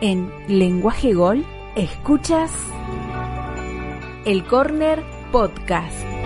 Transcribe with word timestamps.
En 0.00 0.30
Lenguaje 0.46 1.12
Gol, 1.12 1.44
escuchas 1.74 2.52
el 4.24 4.44
Corner 4.44 5.02
Podcast. 5.32 6.17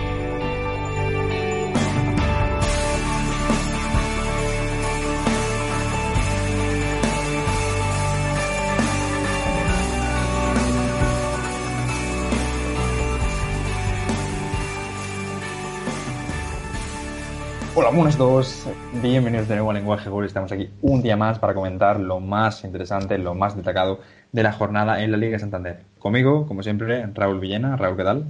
Hola, 17.75 17.89
buenos 17.89 18.15
todos. 18.15 18.67
Bienvenidos 19.01 19.47
de 19.47 19.55
nuevo 19.55 19.71
a 19.71 19.73
Lenguaje 19.73 20.07
Gol. 20.07 20.25
Estamos 20.25 20.51
aquí 20.51 20.69
un 20.83 21.01
día 21.01 21.17
más 21.17 21.39
para 21.39 21.55
comentar 21.55 21.99
lo 21.99 22.19
más 22.19 22.63
interesante, 22.63 23.17
lo 23.17 23.33
más 23.33 23.55
destacado 23.55 23.99
de 24.31 24.43
la 24.43 24.53
jornada 24.53 25.01
en 25.01 25.09
la 25.09 25.17
Liga 25.17 25.31
de 25.31 25.39
Santander. 25.39 25.83
Conmigo, 25.97 26.45
como 26.45 26.61
siempre, 26.61 27.03
Raúl 27.15 27.39
Villena. 27.39 27.75
Raúl, 27.75 27.97
¿qué 27.97 28.03
tal? 28.03 28.25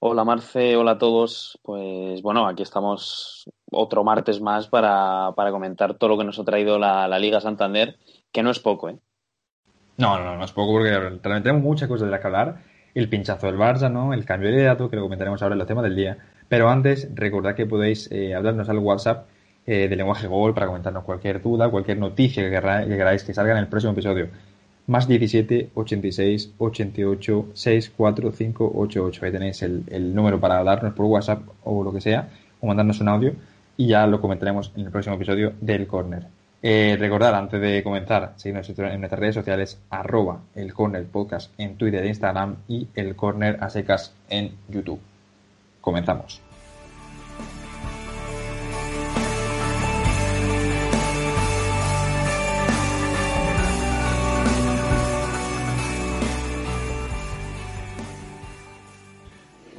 Hola 0.00 0.24
Marce, 0.24 0.74
hola 0.74 0.92
a 0.92 0.98
todos. 0.98 1.60
Pues 1.62 2.22
bueno, 2.22 2.48
aquí 2.48 2.64
estamos 2.64 3.48
otro 3.70 4.02
martes 4.02 4.40
más 4.40 4.66
para, 4.66 5.32
comentar 5.36 5.94
todo 5.94 6.10
lo 6.10 6.18
que 6.18 6.24
nos 6.24 6.40
ha 6.40 6.44
traído 6.44 6.76
la, 6.76 7.06
Liga 7.20 7.40
Santander, 7.40 7.98
que 8.32 8.42
no 8.42 8.50
es 8.50 8.58
poco, 8.58 8.88
¿eh? 8.88 8.98
No, 9.96 10.18
no, 10.18 10.36
no 10.36 10.44
es 10.44 10.50
poco 10.50 10.72
porque 10.72 10.90
realmente 10.90 11.40
tenemos 11.40 11.62
muchas 11.62 11.88
cosas 11.88 12.06
de 12.06 12.10
las 12.10 12.20
que 12.20 12.26
hablar. 12.26 12.64
El 12.96 13.08
pinchazo 13.08 13.46
del 13.46 13.58
Barça, 13.58 13.92
¿no? 13.92 14.12
El 14.12 14.24
cambio 14.24 14.50
de 14.50 14.64
dato, 14.64 14.90
que 14.90 14.96
lo 14.96 15.02
comentaremos 15.02 15.40
ahora 15.40 15.54
en 15.54 15.60
los 15.60 15.68
temas 15.68 15.84
del 15.84 15.94
día 15.94 16.18
pero 16.50 16.68
antes, 16.68 17.08
recordad 17.14 17.54
que 17.54 17.64
podéis 17.64 18.10
eh, 18.10 18.34
hablarnos 18.34 18.68
al 18.68 18.78
WhatsApp 18.78 19.28
eh, 19.66 19.86
de 19.88 19.94
Lenguaje 19.94 20.26
Google 20.26 20.52
para 20.52 20.66
comentarnos 20.66 21.04
cualquier 21.04 21.40
duda, 21.40 21.70
cualquier 21.70 21.96
noticia 21.98 22.42
que, 22.42 22.50
queráis 22.50 23.22
que 23.22 23.32
salga 23.32 23.52
en 23.52 23.58
el 23.58 23.68
próximo 23.68 23.92
episodio. 23.92 24.26
Más 24.88 25.06
17 25.06 25.70
86 25.72 26.54
88 26.58 27.50
645 27.54 28.72
88. 28.74 29.24
Ahí 29.24 29.30
tenéis 29.30 29.62
el, 29.62 30.12
número 30.12 30.40
para 30.40 30.58
hablarnos 30.58 30.92
por 30.94 31.06
WhatsApp 31.06 31.42
o 31.62 31.84
lo 31.84 31.92
que 31.92 32.00
sea, 32.00 32.28
o 32.60 32.66
mandarnos 32.66 33.00
un 33.00 33.10
audio 33.10 33.32
y 33.76 33.86
ya 33.86 34.04
lo 34.08 34.20
comentaremos 34.20 34.72
en 34.74 34.86
el 34.86 34.90
próximo 34.90 35.14
episodio 35.14 35.52
del 35.60 35.86
Corner. 35.86 36.26
Eh, 36.62 36.96
recordad, 36.98 37.32
antes 37.36 37.60
de 37.60 37.84
comenzar, 37.84 38.32
seguirnos 38.34 38.68
en 38.70 38.98
nuestras 38.98 39.20
redes 39.20 39.36
sociales, 39.36 39.78
arroba 39.88 40.40
el 40.56 40.74
Corner 40.74 41.06
Podcast 41.06 41.52
en 41.58 41.76
Twitter 41.76 42.02
e 42.02 42.08
Instagram 42.08 42.56
y 42.66 42.88
el 42.96 43.14
Corner 43.14 43.56
a 43.60 43.70
secas 43.70 44.16
en 44.28 44.56
YouTube. 44.68 45.00
Comenzamos. 45.80 46.42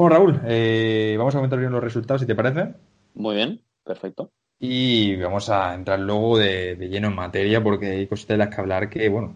Bueno, 0.01 0.15
Raúl, 0.15 0.41
eh, 0.45 1.13
vamos 1.15 1.35
a 1.35 1.37
comentar 1.37 1.59
bien 1.59 1.71
los 1.71 1.83
resultados, 1.83 2.21
si 2.21 2.27
te 2.27 2.33
parece. 2.33 2.73
Muy 3.13 3.35
bien, 3.35 3.61
perfecto. 3.83 4.31
Y 4.57 5.15
vamos 5.17 5.47
a 5.51 5.75
entrar 5.75 5.99
luego 5.99 6.39
de, 6.39 6.75
lleno 6.89 7.09
en 7.09 7.15
materia 7.15 7.61
porque 7.61 7.91
hay 7.91 8.07
cositas 8.07 8.35
de 8.35 8.37
las 8.37 8.55
que 8.55 8.61
hablar 8.61 8.89
que, 8.89 9.07
bueno, 9.09 9.35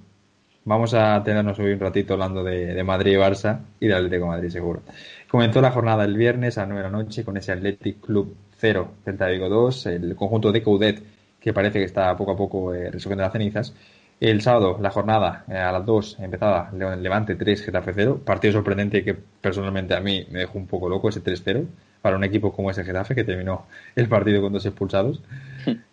vamos 0.66 0.94
a 0.94 1.24
tenernos 1.24 1.58
hoy 1.59 1.72
un 1.72 1.80
ratito 1.80 2.14
hablando 2.14 2.44
de, 2.44 2.84
Madrid 2.84 3.14
y 3.14 3.16
Barça 3.16 3.62
y 3.80 3.88
de 3.88 3.96
Atlético 3.96 4.26
de 4.26 4.30
Madrid, 4.30 4.50
seguro. 4.50 4.81
Comenzó 5.30 5.62
la 5.62 5.72
jornada 5.72 6.03
el 6.03 6.18
viernes 6.18 6.58
a 6.58 6.66
9 6.66 6.84
de 6.84 6.92
la 6.92 6.98
noche 6.98 7.24
con 7.24 7.38
ese 7.38 7.53
Athletic 7.53 8.02
Club 8.02 8.36
0, 8.58 8.92
Celta 9.06 9.28
Vigo 9.28 9.48
2, 9.48 9.86
el 9.88 10.16
conjunto 10.16 10.52
de 10.52 10.64
Coudet, 10.64 11.03
que 11.40 11.53
parece 11.53 11.80
que 11.80 11.86
está 11.86 12.16
poco 12.18 12.31
a 12.31 12.38
poco 12.38 12.74
eh, 12.74 12.92
resolviendo 12.92 13.24
las 13.24 13.31
cenizas. 13.31 13.74
El 14.20 14.42
sábado, 14.42 14.78
la 14.81 14.92
jornada 14.92 15.44
eh, 15.48 15.58
a 15.58 15.72
las 15.72 15.86
2 15.86 16.18
empezaba 16.20 16.72
Levante 16.72 17.36
3, 17.36 17.64
Getafe 17.64 17.92
0. 17.94 18.22
Partido 18.26 18.53
sorprendente 18.53 19.03
que 19.03 19.14
personalmente 19.14 19.94
a 19.94 20.00
mí 20.00 20.26
me 20.32 20.40
dejó 20.40 20.58
un 20.58 20.68
poco 20.68 20.90
loco 20.90 21.09
ese 21.09 21.24
3-0 21.24 21.66
para 22.05 22.17
un 22.17 22.23
equipo 22.23 22.53
como 22.53 22.69
ese 22.69 22.83
Getafe 22.83 23.16
que 23.16 23.23
terminó 23.23 23.66
el 23.95 24.07
partido 24.07 24.39
con 24.39 24.53
dos 24.53 24.63
expulsados. 24.63 25.23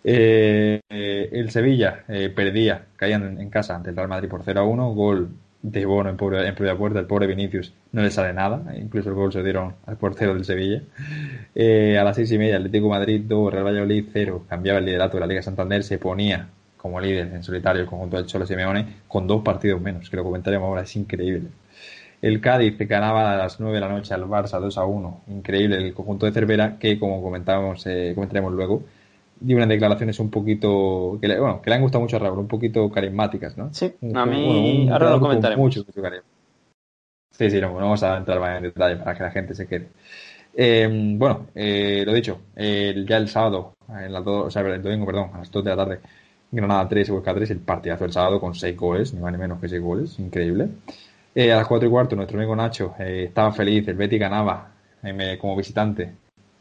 Eh, 0.04 0.80
el 0.90 1.50
Sevilla 1.50 2.04
perdía, 2.34 2.82
caían 2.96 3.40
en, 3.40 3.48
casa 3.48 3.74
ante 3.74 3.88
el 3.88 3.96
Real 3.96 4.08
Madrid 4.08 4.28
por 4.28 4.42
0 4.44 4.66
1, 4.66 4.90
gol 4.92 5.30
de 5.62 5.86
Bono 5.86 6.10
en, 6.10 6.18
pobre, 6.18 6.46
en 6.46 6.54
propia 6.54 6.76
puerta, 6.76 6.98
el 6.98 7.06
pobre 7.06 7.26
Vinicius 7.26 7.72
no 7.92 8.02
le 8.02 8.10
sale 8.10 8.34
nada, 8.34 8.74
incluso 8.76 9.08
el 9.08 9.14
gol 9.14 9.32
se 9.32 9.42
dieron 9.42 9.74
al 9.86 9.96
portero 9.96 10.34
del 10.34 10.44
Sevilla. 10.44 10.82
Eh, 11.54 11.96
a 11.98 12.04
las 12.04 12.16
seis 12.16 12.30
y 12.32 12.38
media, 12.38 12.56
Atlético 12.56 12.90
Madrid 12.90 13.22
2, 13.26 13.52
Real 13.52 13.64
Valladolid 13.64 14.04
0, 14.12 14.44
cambiaba 14.48 14.80
el 14.80 14.84
liderato 14.84 15.16
de 15.16 15.20
la 15.20 15.26
Liga 15.26 15.40
Santander, 15.40 15.82
se 15.82 15.96
ponía 15.96 16.48
como 16.76 17.00
líder 17.00 17.32
en 17.32 17.44
solitario 17.44 17.80
el 17.80 17.88
conjunto 17.88 18.16
del 18.16 18.26
Cholo 18.26 18.44
Simeone 18.44 18.86
con 19.06 19.26
dos 19.26 19.42
partidos 19.42 19.80
menos, 19.80 20.10
que 20.10 20.16
lo 20.16 20.24
comentaremos 20.24 20.66
ahora, 20.66 20.82
es 20.82 20.96
increíble. 20.96 21.48
El 22.22 22.40
Cádiz 22.40 22.78
ganaba 22.78 23.32
a 23.32 23.36
las 23.36 23.58
9 23.58 23.74
de 23.74 23.80
la 23.80 23.88
noche 23.88 24.14
al 24.14 24.24
Barça 24.26 24.60
2 24.60 24.78
a 24.78 24.84
1, 24.84 25.22
increíble 25.26 25.76
el 25.76 25.92
conjunto 25.92 26.24
de 26.24 26.32
Cervera 26.32 26.78
que 26.78 26.96
como 26.96 27.20
comentábamos, 27.20 27.84
eh, 27.86 28.12
comentaremos 28.14 28.52
luego, 28.52 28.84
dio 29.40 29.56
unas 29.56 29.68
declaraciones 29.68 30.20
un 30.20 30.30
poquito 30.30 31.18
que 31.20 31.26
le, 31.26 31.40
bueno, 31.40 31.60
que 31.60 31.68
le 31.68 31.76
han 31.76 31.82
gustado 31.82 32.00
mucho 32.00 32.16
a 32.16 32.20
Raúl, 32.20 32.38
un 32.38 32.46
poquito 32.46 32.88
carismáticas, 32.92 33.58
¿no? 33.58 33.74
Sí, 33.74 33.92
a 34.14 34.24
mí 34.24 34.88
ahora 34.88 35.10
lo 35.10 35.18
comentaremos. 35.18 35.64
Mucho, 35.64 35.84
sí, 37.32 37.50
sí, 37.50 37.60
no, 37.60 37.74
vamos 37.74 38.00
a 38.04 38.16
entrar 38.16 38.38
más 38.38 38.56
en 38.56 38.62
detalle 38.62 38.96
para 38.96 39.16
que 39.16 39.22
la 39.24 39.30
gente 39.32 39.54
se 39.56 39.66
quede. 39.66 39.88
Eh, 40.54 40.88
bueno, 41.16 41.46
eh, 41.56 42.04
lo 42.06 42.12
dicho, 42.12 42.38
ya 42.54 43.16
el 43.16 43.28
sábado, 43.28 43.74
en 43.88 44.12
las 44.12 44.24
dos, 44.24 44.46
o 44.46 44.50
sea, 44.50 44.62
el 44.62 44.80
domingo, 44.80 45.06
perdón, 45.06 45.30
a 45.34 45.38
las 45.38 45.50
2 45.50 45.64
de 45.64 45.70
la 45.70 45.76
tarde, 45.76 46.00
Granada 46.52 46.88
3, 46.88 47.10
Huesca 47.10 47.34
3, 47.34 47.50
el 47.50 47.60
partidazo 47.60 48.04
del 48.04 48.12
sábado 48.12 48.40
con 48.40 48.54
6 48.54 48.76
goles, 48.76 49.12
ni 49.12 49.20
más 49.20 49.32
ni 49.32 49.38
menos 49.38 49.60
que 49.60 49.68
6 49.68 49.82
goles, 49.82 50.18
increíble. 50.20 50.68
Eh, 51.34 51.52
a 51.52 51.56
las 51.56 51.66
4 51.66 51.88
y 51.88 51.90
cuarto, 51.90 52.16
nuestro 52.16 52.38
amigo 52.38 52.54
Nacho 52.54 52.94
estaba 52.98 53.52
feliz, 53.52 53.88
el 53.88 53.96
Betty 53.96 54.18
ganaba 54.18 54.72
como 55.40 55.56
visitante 55.56 56.12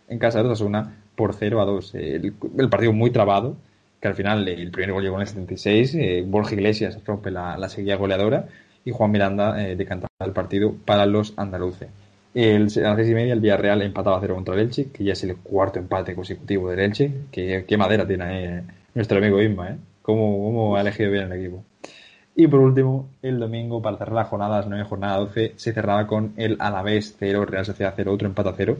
en 0.07 0.19
casa 0.19 0.41
de 0.41 0.49
Osasuna 0.49 0.97
por 1.15 1.33
0 1.33 1.61
a 1.61 1.65
2. 1.65 1.95
El, 1.95 2.33
partido 2.69 2.93
muy 2.93 3.11
trabado, 3.11 3.57
que 3.99 4.07
al 4.07 4.15
final 4.15 4.47
el 4.47 4.71
primer 4.71 4.93
gol 4.93 5.03
llegó 5.03 5.15
en 5.15 5.21
el 5.21 5.27
76, 5.27 5.95
eh, 5.95 6.23
Borja 6.25 6.53
Iglesias 6.55 6.99
rompe 7.05 7.31
la, 7.31 7.57
la 7.57 7.69
seguida 7.69 7.95
goleadora 7.95 8.47
y 8.83 8.91
Juan 8.91 9.11
Miranda 9.11 9.63
eh, 9.63 9.75
decanta 9.75 10.07
el 10.19 10.31
partido 10.31 10.73
para 10.85 11.05
los 11.05 11.33
andaluces. 11.37 11.89
El, 12.33 12.63
a 12.63 12.89
las 12.89 12.95
seis 12.95 13.09
y 13.09 13.13
media 13.13 13.33
el 13.33 13.41
Villarreal 13.41 13.81
empataba 13.81 14.17
a 14.17 14.21
0 14.21 14.35
contra 14.35 14.53
el 14.55 14.61
Elche, 14.61 14.89
que 14.91 15.03
ya 15.03 15.13
es 15.13 15.23
el 15.23 15.35
cuarto 15.35 15.79
empate 15.79 16.15
consecutivo 16.15 16.69
del 16.69 16.79
Elche. 16.79 17.11
Que, 17.31 17.65
qué 17.67 17.77
madera 17.77 18.07
tiene 18.07 18.45
eh, 18.45 18.63
nuestro 18.95 19.17
amigo 19.17 19.41
Isma, 19.41 19.71
¿eh? 19.71 19.77
Cómo, 20.01 20.43
cómo, 20.43 20.75
ha 20.75 20.81
elegido 20.81 21.11
bien 21.11 21.31
el 21.31 21.39
equipo. 21.39 21.63
Y 22.35 22.47
por 22.47 22.61
último, 22.61 23.09
el 23.21 23.39
domingo, 23.39 23.81
para 23.81 23.97
cerrar 23.97 24.15
la 24.15 24.23
jornada, 24.25 24.57
las 24.57 24.67
9 24.67 24.85
jornada 24.85 25.17
12, 25.17 25.53
se 25.57 25.73
cerraba 25.73 26.07
con 26.07 26.33
el 26.37 26.55
Alavés 26.59 27.15
0, 27.19 27.45
Real 27.45 27.65
Sociedad 27.65 27.93
0, 27.95 28.13
otro 28.13 28.27
empate 28.27 28.49
a 28.49 28.53
0. 28.53 28.77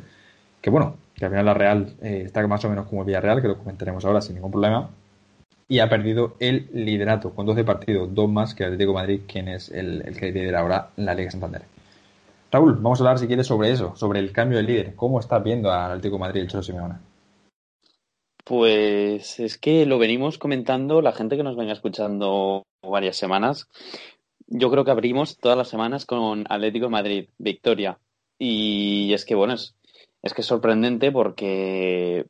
Que 0.62 0.70
bueno, 0.70 0.96
que 1.16 1.26
al 1.26 1.32
final 1.32 1.46
la 1.46 1.54
Real 1.54 1.94
eh, 2.02 2.24
está 2.26 2.46
más 2.48 2.64
o 2.64 2.70
menos 2.70 2.88
como 2.88 3.02
el 3.02 3.08
Villarreal, 3.08 3.42
que 3.42 3.48
lo 3.50 3.58
comentaremos 3.58 4.06
ahora 4.06 4.22
sin 4.22 4.36
ningún 4.36 4.52
problema, 4.52 4.90
y 5.68 5.80
ha 5.80 5.90
perdido 5.90 6.36
el 6.40 6.70
liderato 6.74 7.32
con 7.34 7.46
12 7.46 7.64
partidos, 7.64 8.14
dos 8.14 8.30
más 8.30 8.56
que 8.56 8.64
el 8.64 8.74
Atlético 8.74 8.94
Madrid, 8.94 9.22
quien 9.28 9.48
es 9.48 9.70
el, 9.70 10.04
que 10.18 10.32
lidera 10.32 10.60
ahora 10.60 10.90
la 10.98 11.14
Liga 11.14 11.32
Santander. 11.32 11.64
Raúl, 12.52 12.76
vamos 12.76 13.00
a 13.00 13.04
hablar 13.04 13.20
si 13.20 13.28
quieres 13.28 13.48
sobre 13.48 13.72
eso, 13.72 13.96
sobre 13.96 14.20
el 14.20 14.32
cambio 14.32 14.58
de 14.58 14.64
líder. 14.64 14.96
¿Cómo 14.96 15.20
estás 15.20 15.42
viendo 15.44 15.72
al 15.72 15.92
Atlético 15.92 16.20
Madrid 16.20 16.42
el 16.42 16.48
Cholo 16.48 16.64
Simeone? 16.64 16.96
Pues 18.44 19.40
es 19.40 19.58
que 19.58 19.86
lo 19.86 20.00
venimos 20.00 20.38
comentando 20.38 21.02
la 21.02 21.12
gente 21.12 21.38
que 21.38 21.44
nos 21.44 21.56
venga 21.56 21.74
escuchando 21.74 22.64
varias 22.82 23.18
semanas. 23.18 23.68
Yo 24.48 24.70
creo 24.72 24.84
que 24.84 24.92
abrimos 24.92 25.38
todas 25.38 25.58
las 25.58 25.70
semanas 25.70 26.06
con 26.06 26.46
Atlético 26.50 26.90
Madrid, 26.90 27.30
victoria. 27.38 28.00
Y 28.38 29.14
es 29.14 29.26
que, 29.26 29.36
bueno, 29.36 29.54
es, 29.54 29.76
es 30.24 30.34
que 30.34 30.42
es 30.42 30.48
sorprendente 30.48 31.12
porque, 31.12 32.26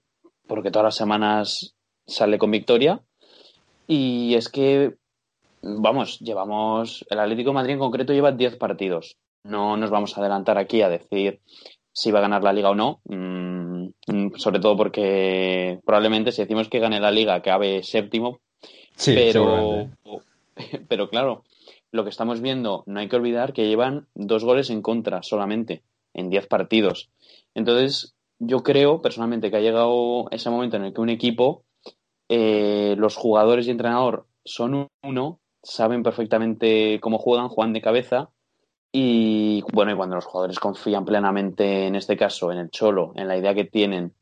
porque 0.47 0.71
todas 0.71 0.85
las 0.85 0.95
semanas 0.95 1.75
sale 2.05 2.37
con 2.37 2.51
victoria. 2.51 3.01
Y 3.87 4.35
es 4.35 4.49
que, 4.49 4.95
vamos, 5.61 6.19
llevamos, 6.19 7.05
el 7.09 7.19
Atlético 7.19 7.51
de 7.51 7.55
Madrid 7.55 7.73
en 7.73 7.79
concreto 7.79 8.13
lleva 8.13 8.31
10 8.31 8.57
partidos. 8.57 9.17
No 9.43 9.77
nos 9.77 9.89
vamos 9.89 10.15
a 10.15 10.21
adelantar 10.21 10.57
aquí 10.57 10.81
a 10.81 10.89
decir 10.89 11.39
si 11.93 12.11
va 12.11 12.19
a 12.19 12.23
ganar 12.23 12.43
la 12.43 12.53
liga 12.53 12.69
o 12.69 12.75
no. 12.75 13.01
Mm, 13.05 13.70
sobre 14.37 14.59
todo 14.59 14.75
porque 14.75 15.79
probablemente 15.85 16.31
si 16.31 16.41
decimos 16.41 16.69
que 16.69 16.79
gane 16.79 16.99
la 16.99 17.11
liga 17.11 17.35
acabe 17.35 17.83
séptimo, 17.83 18.39
Sí, 18.95 19.13
pero, 19.15 19.89
pero 20.87 21.09
claro, 21.09 21.43
lo 21.91 22.03
que 22.03 22.09
estamos 22.09 22.41
viendo, 22.41 22.83
no 22.85 22.99
hay 22.99 23.09
que 23.09 23.15
olvidar 23.15 23.53
que 23.53 23.67
llevan 23.67 24.07
dos 24.13 24.43
goles 24.43 24.69
en 24.69 24.81
contra 24.81 25.23
solamente 25.23 25.83
en 26.13 26.29
10 26.29 26.47
partidos. 26.47 27.09
Entonces, 27.55 28.15
yo 28.39 28.63
creo 28.63 29.01
personalmente 29.01 29.49
que 29.49 29.57
ha 29.57 29.61
llegado 29.61 30.29
ese 30.31 30.49
momento 30.49 30.77
en 30.77 30.85
el 30.85 30.93
que 30.93 31.01
un 31.01 31.09
equipo, 31.09 31.63
eh, 32.29 32.95
los 32.97 33.15
jugadores 33.15 33.67
y 33.67 33.71
entrenador 33.71 34.25
son 34.45 34.87
uno, 35.03 35.39
saben 35.63 36.03
perfectamente 36.03 36.99
cómo 37.01 37.17
juegan, 37.17 37.49
juegan 37.49 37.73
de 37.73 37.81
cabeza. 37.81 38.29
Y 38.93 39.63
bueno, 39.71 39.91
y 39.93 39.95
cuando 39.95 40.15
los 40.15 40.25
jugadores 40.25 40.59
confían 40.59 41.05
plenamente, 41.05 41.87
en 41.87 41.95
este 41.95 42.17
caso, 42.17 42.51
en 42.51 42.57
el 42.57 42.69
Cholo, 42.69 43.13
en 43.15 43.27
la 43.27 43.37
idea 43.37 43.53
que 43.53 43.63
tienen, 43.63 44.13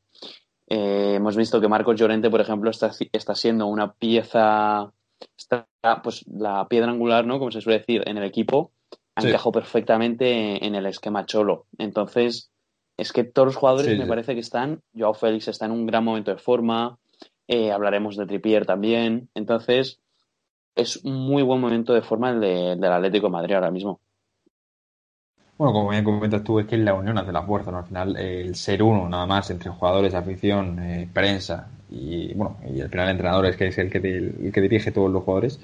eh, 0.67 1.13
hemos 1.15 1.35
visto 1.35 1.59
que 1.59 1.67
Marcos 1.67 1.95
Llorente, 1.99 2.29
por 2.29 2.41
ejemplo, 2.41 2.69
está, 2.69 2.91
está 3.11 3.33
siendo 3.33 3.65
una 3.65 3.93
pieza, 3.93 4.91
está, 5.35 5.67
pues 6.03 6.23
la 6.27 6.67
piedra 6.67 6.91
angular, 6.91 7.25
¿no? 7.25 7.39
Como 7.39 7.51
se 7.51 7.61
suele 7.61 7.79
decir, 7.79 8.03
en 8.05 8.17
el 8.17 8.23
equipo, 8.23 8.71
Sí. 9.17 9.27
encajado 9.27 9.51
perfectamente 9.51 10.65
en 10.65 10.75
el 10.75 10.85
esquema 10.85 11.25
Cholo. 11.25 11.65
Entonces, 11.77 12.51
es 12.95 13.11
que 13.11 13.23
todos 13.25 13.47
los 13.47 13.55
jugadores 13.57 13.87
Sí, 13.91 13.97
me 13.97 14.03
sí. 14.03 14.09
parece 14.09 14.33
que 14.33 14.39
están, 14.39 14.81
Joao 14.97 15.13
Félix 15.13 15.47
está 15.49 15.65
en 15.65 15.71
un 15.71 15.85
gran 15.87 16.05
momento 16.05 16.31
de 16.31 16.37
forma, 16.37 16.97
eh, 17.47 17.71
hablaremos 17.71 18.15
de 18.15 18.27
Trippier 18.27 18.65
también, 18.65 19.29
entonces 19.33 19.99
es 20.75 20.97
un 21.03 21.15
muy 21.15 21.41
buen 21.43 21.59
momento 21.59 21.93
de 21.93 22.01
forma 22.01 22.29
el 22.29 22.39
de- 22.39 22.75
del 22.77 22.91
Atlético 22.93 23.27
de 23.27 23.31
Madrid 23.31 23.55
ahora 23.55 23.71
mismo. 23.71 23.99
Bueno, 25.59 25.73
como 25.73 25.89
bien 25.89 26.03
comentas 26.05 26.43
tú, 26.43 26.57
es 26.59 26.65
que 26.67 26.75
es 26.75 26.81
la 26.81 26.93
unión 26.95 27.17
hace 27.17 27.31
la 27.33 27.43
fuerza, 27.43 27.69
¿no? 27.71 27.79
Al 27.79 27.85
final, 27.85 28.15
eh, 28.17 28.41
el 28.41 28.55
ser 28.55 28.81
uno, 28.81 29.07
nada 29.09 29.25
más, 29.25 29.49
entre 29.51 29.69
jugadores, 29.69 30.13
afición, 30.15 30.79
eh, 30.81 31.07
prensa 31.13 31.67
y, 31.91 32.33
bueno, 32.33 32.57
y 32.65 32.79
al 32.81 32.89
final 32.89 33.07
el 33.07 33.11
entrenador 33.11 33.45
es 33.45 33.57
que 33.57 33.67
es 33.67 33.77
el 33.77 33.89
que, 33.91 33.99
te- 33.99 34.17
el 34.17 34.51
que 34.53 34.61
dirige 34.61 34.91
todos 34.93 35.11
los 35.11 35.23
jugadores, 35.23 35.59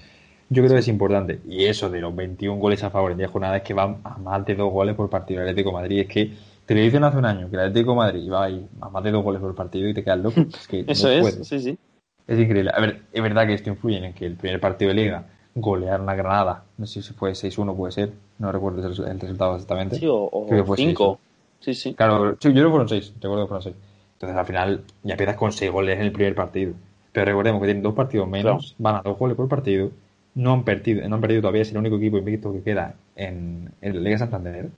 yo 0.50 0.62
creo 0.64 0.74
que 0.74 0.80
es 0.80 0.88
importante. 0.90 1.40
Y 1.48 1.66
eso 1.66 1.90
de 1.90 2.02
los 2.02 2.14
21 2.16 2.60
goles 2.60 2.84
a 2.84 2.90
favor 2.92 3.12
en 3.14 3.18
10 3.20 3.32
jornadas, 3.32 3.62
que 3.64 3.74
van 3.74 3.98
a 4.04 4.18
más 4.18 4.46
de 4.46 4.56
dos 4.56 4.72
goles 4.72 4.96
por 4.96 5.10
partido 5.10 5.42
el 5.42 5.48
Atlético 5.50 5.70
de 5.72 5.76
Madrid. 5.82 6.00
Es 6.02 6.08
que 6.10 6.34
te 6.66 6.76
lo 6.76 6.82
dicen 6.82 7.04
hace 7.06 7.18
un 7.18 7.26
año, 7.26 7.50
que 7.50 7.56
el 7.56 7.62
Atlético 7.64 7.92
de 7.92 7.98
Madrid 7.98 8.32
va 8.32 8.46
a 8.86 8.90
más 8.90 9.04
de 9.04 9.12
dos 9.12 9.24
goles 9.24 9.42
por 9.42 9.56
partido 9.56 9.88
y 9.90 9.94
te 9.94 10.04
quedas 10.04 10.20
loco. 10.20 10.42
Es 10.60 10.68
que 10.68 10.84
Eso 10.88 11.10
no 11.10 11.10
es, 11.10 11.24
puedes. 11.24 11.48
sí, 11.48 11.60
sí. 11.60 11.78
Es 12.28 12.40
increíble. 12.40 12.72
A 12.74 12.80
ver, 12.82 13.04
es 13.14 13.24
verdad 13.24 13.48
que 13.48 13.54
esto 13.56 13.70
influye 13.72 13.98
en 14.06 14.14
que 14.14 14.26
el 14.26 14.36
primer 14.36 14.60
partido 14.62 14.90
de 14.90 14.96
liga 14.96 15.26
golearon 15.56 16.10
a 16.10 16.16
Granada. 16.16 16.66
No 16.78 16.86
sé 16.88 17.02
si 17.02 17.14
fue 17.14 17.36
6-1, 17.36 17.76
puede 17.76 17.94
ser. 17.94 18.14
No 18.38 18.52
recuerdo 18.52 18.80
el, 18.86 18.86
el 19.08 19.20
resultado 19.20 19.54
exactamente. 19.56 19.98
Sí, 19.98 20.08
o, 20.08 20.16
o 20.16 20.46
Creo 20.48 20.64
que 20.64 20.68
fue 20.68 20.78
cinco. 20.78 21.20
Sí, 21.60 21.74
sí. 21.74 21.94
Claro, 21.94 22.36
sí, 22.40 22.50
yo 22.50 22.54
creo 22.54 22.66
que 22.66 22.70
fueron 22.72 22.90
6. 22.90 23.14
Recuerdo 23.22 23.44
que 23.46 23.48
fueron 23.48 23.64
6. 23.64 23.76
Entonces 24.14 24.38
al 24.38 24.46
final 24.46 24.84
ya 25.04 25.14
empiezas 25.14 25.36
con 25.36 25.52
6 25.52 25.72
goles 25.72 25.96
en 25.98 26.06
el 26.06 26.12
primer 26.12 26.36
partido. 26.36 26.74
Pero 27.12 27.26
recordemos 27.26 27.62
que 27.62 27.68
tienen 27.68 27.84
dos 27.84 27.94
partidos 27.96 28.28
menos, 28.28 28.76
van 28.78 28.96
a 28.98 29.02
dos 29.02 29.18
goles 29.18 29.36
por 29.38 29.48
partido. 29.48 29.90
No 30.36 30.52
han 30.54 30.64
perdido, 30.66 31.08
no 31.08 31.16
han 31.16 31.22
perdido 31.22 31.42
todavía, 31.42 31.62
es 31.62 31.72
el 31.72 31.78
único 31.78 31.96
equipo 31.96 32.18
invicto 32.18 32.52
que 32.52 32.62
queda 32.62 32.96
en, 33.16 33.72
en 33.82 33.96
la 33.96 34.02
Liga 34.02 34.18
Santander. 34.18 34.70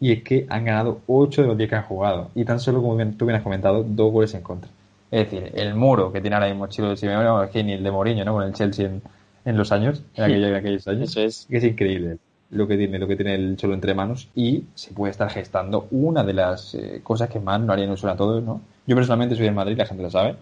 Y 0.00 0.12
es 0.12 0.22
que 0.24 0.46
han 0.50 0.64
ganado 0.64 1.00
8 1.06 1.42
de 1.42 1.48
los 1.48 1.56
10 1.56 1.70
que 1.70 1.76
han 1.76 1.84
jugado. 1.84 2.30
Y 2.34 2.44
tan 2.44 2.60
solo, 2.60 2.82
como 2.82 2.96
bien, 2.96 3.16
tú 3.16 3.24
bien 3.24 3.36
has 3.36 3.42
comentado, 3.42 3.82
dos 3.84 4.12
goles 4.12 4.34
en 4.34 4.42
contra. 4.42 4.70
Es 5.10 5.30
decir, 5.30 5.52
el 5.54 5.74
muro 5.76 6.12
que 6.12 6.20
tiene 6.20 6.34
ahora 6.36 6.48
mismo 6.48 6.66
Chilo 6.66 6.90
de 6.90 6.96
Simeone, 6.96 7.22
bueno, 7.30 7.44
es 7.44 7.50
que 7.50 7.62
ni 7.64 7.72
el 7.74 7.82
de 7.84 7.90
Mourinho, 7.92 8.24
¿no? 8.24 8.34
Con 8.34 8.42
el 8.42 8.52
Chelsea 8.52 8.86
en, 8.86 9.00
en 9.44 9.56
los 9.56 9.70
años, 9.72 10.02
en, 10.16 10.24
aquello- 10.24 10.48
en 10.48 10.54
aquellos 10.56 10.86
años. 10.88 11.10
Eso 11.10 11.20
es. 11.22 11.46
que 11.48 11.56
es 11.58 11.64
increíble 11.64 12.18
lo 12.50 12.66
que 12.68 12.76
tiene, 12.76 12.98
lo 12.98 13.08
que 13.08 13.16
tiene 13.16 13.34
el 13.34 13.56
Cholo 13.56 13.74
entre 13.74 13.94
manos 13.94 14.28
y 14.34 14.64
se 14.74 14.92
puede 14.92 15.10
estar 15.10 15.28
gestando 15.30 15.88
una 15.90 16.22
de 16.22 16.32
las 16.32 16.74
eh, 16.74 17.00
cosas 17.02 17.28
que 17.28 17.40
más 17.40 17.60
no 17.60 17.72
harían 17.72 17.88
ilusión 17.88 18.12
a 18.12 18.16
todos, 18.16 18.42
¿no? 18.42 18.60
Yo 18.86 18.94
personalmente 18.94 19.34
soy 19.34 19.46
del 19.46 19.54
Madrid, 19.54 19.76
la 19.76 19.86
gente 19.86 20.02
lo 20.02 20.10
sabe, 20.10 20.36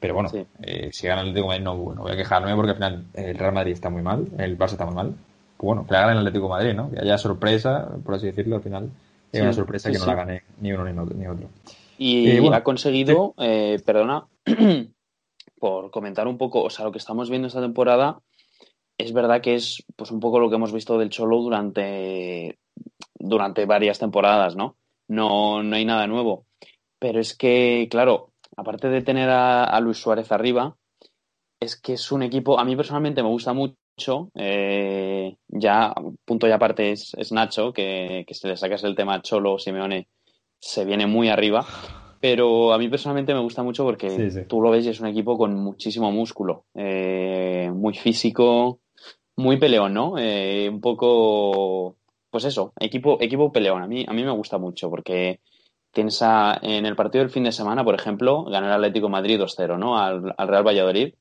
pero 0.00 0.14
bueno, 0.14 0.30
Sí. 0.30 0.44
eh, 0.62 0.88
si 0.92 1.06
gana 1.06 1.20
el 1.22 1.28
Atlético 1.28 1.52
de 1.52 1.60
Madrid 1.60 1.64
no, 1.64 1.94
no 1.94 2.02
voy 2.02 2.12
a 2.12 2.16
quejarme 2.16 2.54
porque 2.54 2.70
al 2.70 2.76
final 2.76 3.04
el 3.14 3.36
Real 3.38 3.52
Madrid 3.52 3.72
está 3.72 3.90
muy 3.90 4.02
mal, 4.02 4.26
el 4.38 4.58
Barça 4.58 4.72
está 4.72 4.86
muy 4.86 4.94
mal. 4.94 5.14
Pues 5.56 5.66
bueno, 5.66 5.86
que 5.86 5.92
la 5.92 6.00
gane 6.00 6.12
el 6.12 6.18
Atlético 6.18 6.44
de 6.46 6.50
Madrid, 6.50 6.74
¿no? 6.74 6.90
Que 6.90 7.00
haya 7.00 7.18
sorpresa, 7.18 7.88
por 8.04 8.14
así 8.14 8.26
decirlo, 8.26 8.56
al 8.56 8.62
final 8.62 8.84
es 9.30 9.38
Sí, 9.38 9.40
una 9.40 9.52
sorpresa 9.52 9.88
sí, 9.88 9.92
que 9.94 9.98
no 10.00 10.06
la 10.06 10.14
gane 10.14 10.42
ni 10.60 10.72
uno 10.72 10.84
ni 10.84 11.26
otro. 11.26 11.48
Y 11.98 12.28
Eh, 12.30 12.40
bueno, 12.40 12.56
ha 12.56 12.64
conseguido, 12.64 13.34
perdona, 13.36 14.26
por 15.60 15.90
comentar 15.90 16.26
un 16.26 16.38
poco, 16.38 16.62
o 16.62 16.70
sea, 16.70 16.84
lo 16.84 16.92
que 16.92 16.98
estamos 16.98 17.30
viendo 17.30 17.46
esta 17.46 17.60
temporada 17.60 18.18
es 19.02 19.12
verdad 19.12 19.40
que 19.40 19.54
es 19.54 19.82
pues 19.96 20.10
un 20.10 20.20
poco 20.20 20.38
lo 20.38 20.48
que 20.48 20.56
hemos 20.56 20.72
visto 20.72 20.98
del 20.98 21.10
Cholo 21.10 21.38
durante, 21.40 22.58
durante 23.18 23.66
varias 23.66 23.98
temporadas, 23.98 24.56
¿no? 24.56 24.76
No, 25.08 25.62
no 25.62 25.76
hay 25.76 25.84
nada 25.84 26.06
nuevo. 26.06 26.46
Pero 26.98 27.20
es 27.20 27.36
que, 27.36 27.88
claro, 27.90 28.30
aparte 28.56 28.88
de 28.88 29.02
tener 29.02 29.28
a, 29.28 29.64
a 29.64 29.80
Luis 29.80 29.98
Suárez 29.98 30.30
arriba, 30.32 30.76
es 31.60 31.80
que 31.80 31.94
es 31.94 32.12
un 32.12 32.22
equipo, 32.22 32.58
a 32.58 32.64
mí 32.64 32.76
personalmente 32.76 33.22
me 33.22 33.28
gusta 33.28 33.52
mucho, 33.52 34.30
eh, 34.34 35.36
ya, 35.48 35.92
punto 36.24 36.48
y 36.48 36.50
aparte 36.50 36.92
es, 36.92 37.12
es 37.16 37.32
Nacho, 37.32 37.72
que, 37.72 38.24
que 38.26 38.34
si 38.34 38.48
le 38.48 38.56
sacas 38.56 38.84
el 38.84 38.94
tema 38.94 39.22
Cholo, 39.22 39.58
Simeone, 39.58 40.08
se 40.60 40.84
viene 40.84 41.06
muy 41.06 41.28
arriba, 41.28 41.66
pero 42.20 42.72
a 42.72 42.78
mí 42.78 42.88
personalmente 42.88 43.34
me 43.34 43.40
gusta 43.40 43.62
mucho 43.64 43.84
porque 43.84 44.10
Sí, 44.10 44.30
sí. 44.30 44.40
tú 44.48 44.60
lo 44.60 44.70
ves 44.70 44.86
y 44.86 44.90
es 44.90 45.00
un 45.00 45.08
equipo 45.08 45.36
con 45.36 45.54
muchísimo 45.54 46.10
músculo, 46.12 46.64
eh, 46.74 47.70
muy 47.74 47.94
físico, 47.94 48.78
muy 49.36 49.56
peleón, 49.58 49.94
¿no? 49.94 50.14
Eh, 50.18 50.68
un 50.70 50.80
poco, 50.80 51.96
pues 52.30 52.44
eso, 52.44 52.72
equipo, 52.78 53.18
equipo 53.20 53.52
peleón, 53.52 53.82
a 53.82 53.86
mí, 53.86 54.04
a 54.06 54.12
mí 54.12 54.22
me 54.24 54.30
gusta 54.30 54.58
mucho 54.58 54.90
porque 54.90 55.40
tienes 55.90 56.20
a- 56.22 56.58
en 56.62 56.86
el 56.86 56.96
partido 56.96 57.22
del 57.24 57.30
fin 57.32 57.44
de 57.44 57.52
semana, 57.52 57.84
por 57.84 57.94
ejemplo, 57.94 58.44
ganó 58.44 58.66
el 58.66 58.72
Atlético 58.72 59.06
de 59.06 59.12
Madrid 59.12 59.38
2-0, 59.40 59.78
¿no? 59.78 59.98
Al, 59.98 60.34
al 60.36 60.48
Real 60.48 60.66
Valladolid. 60.66 61.14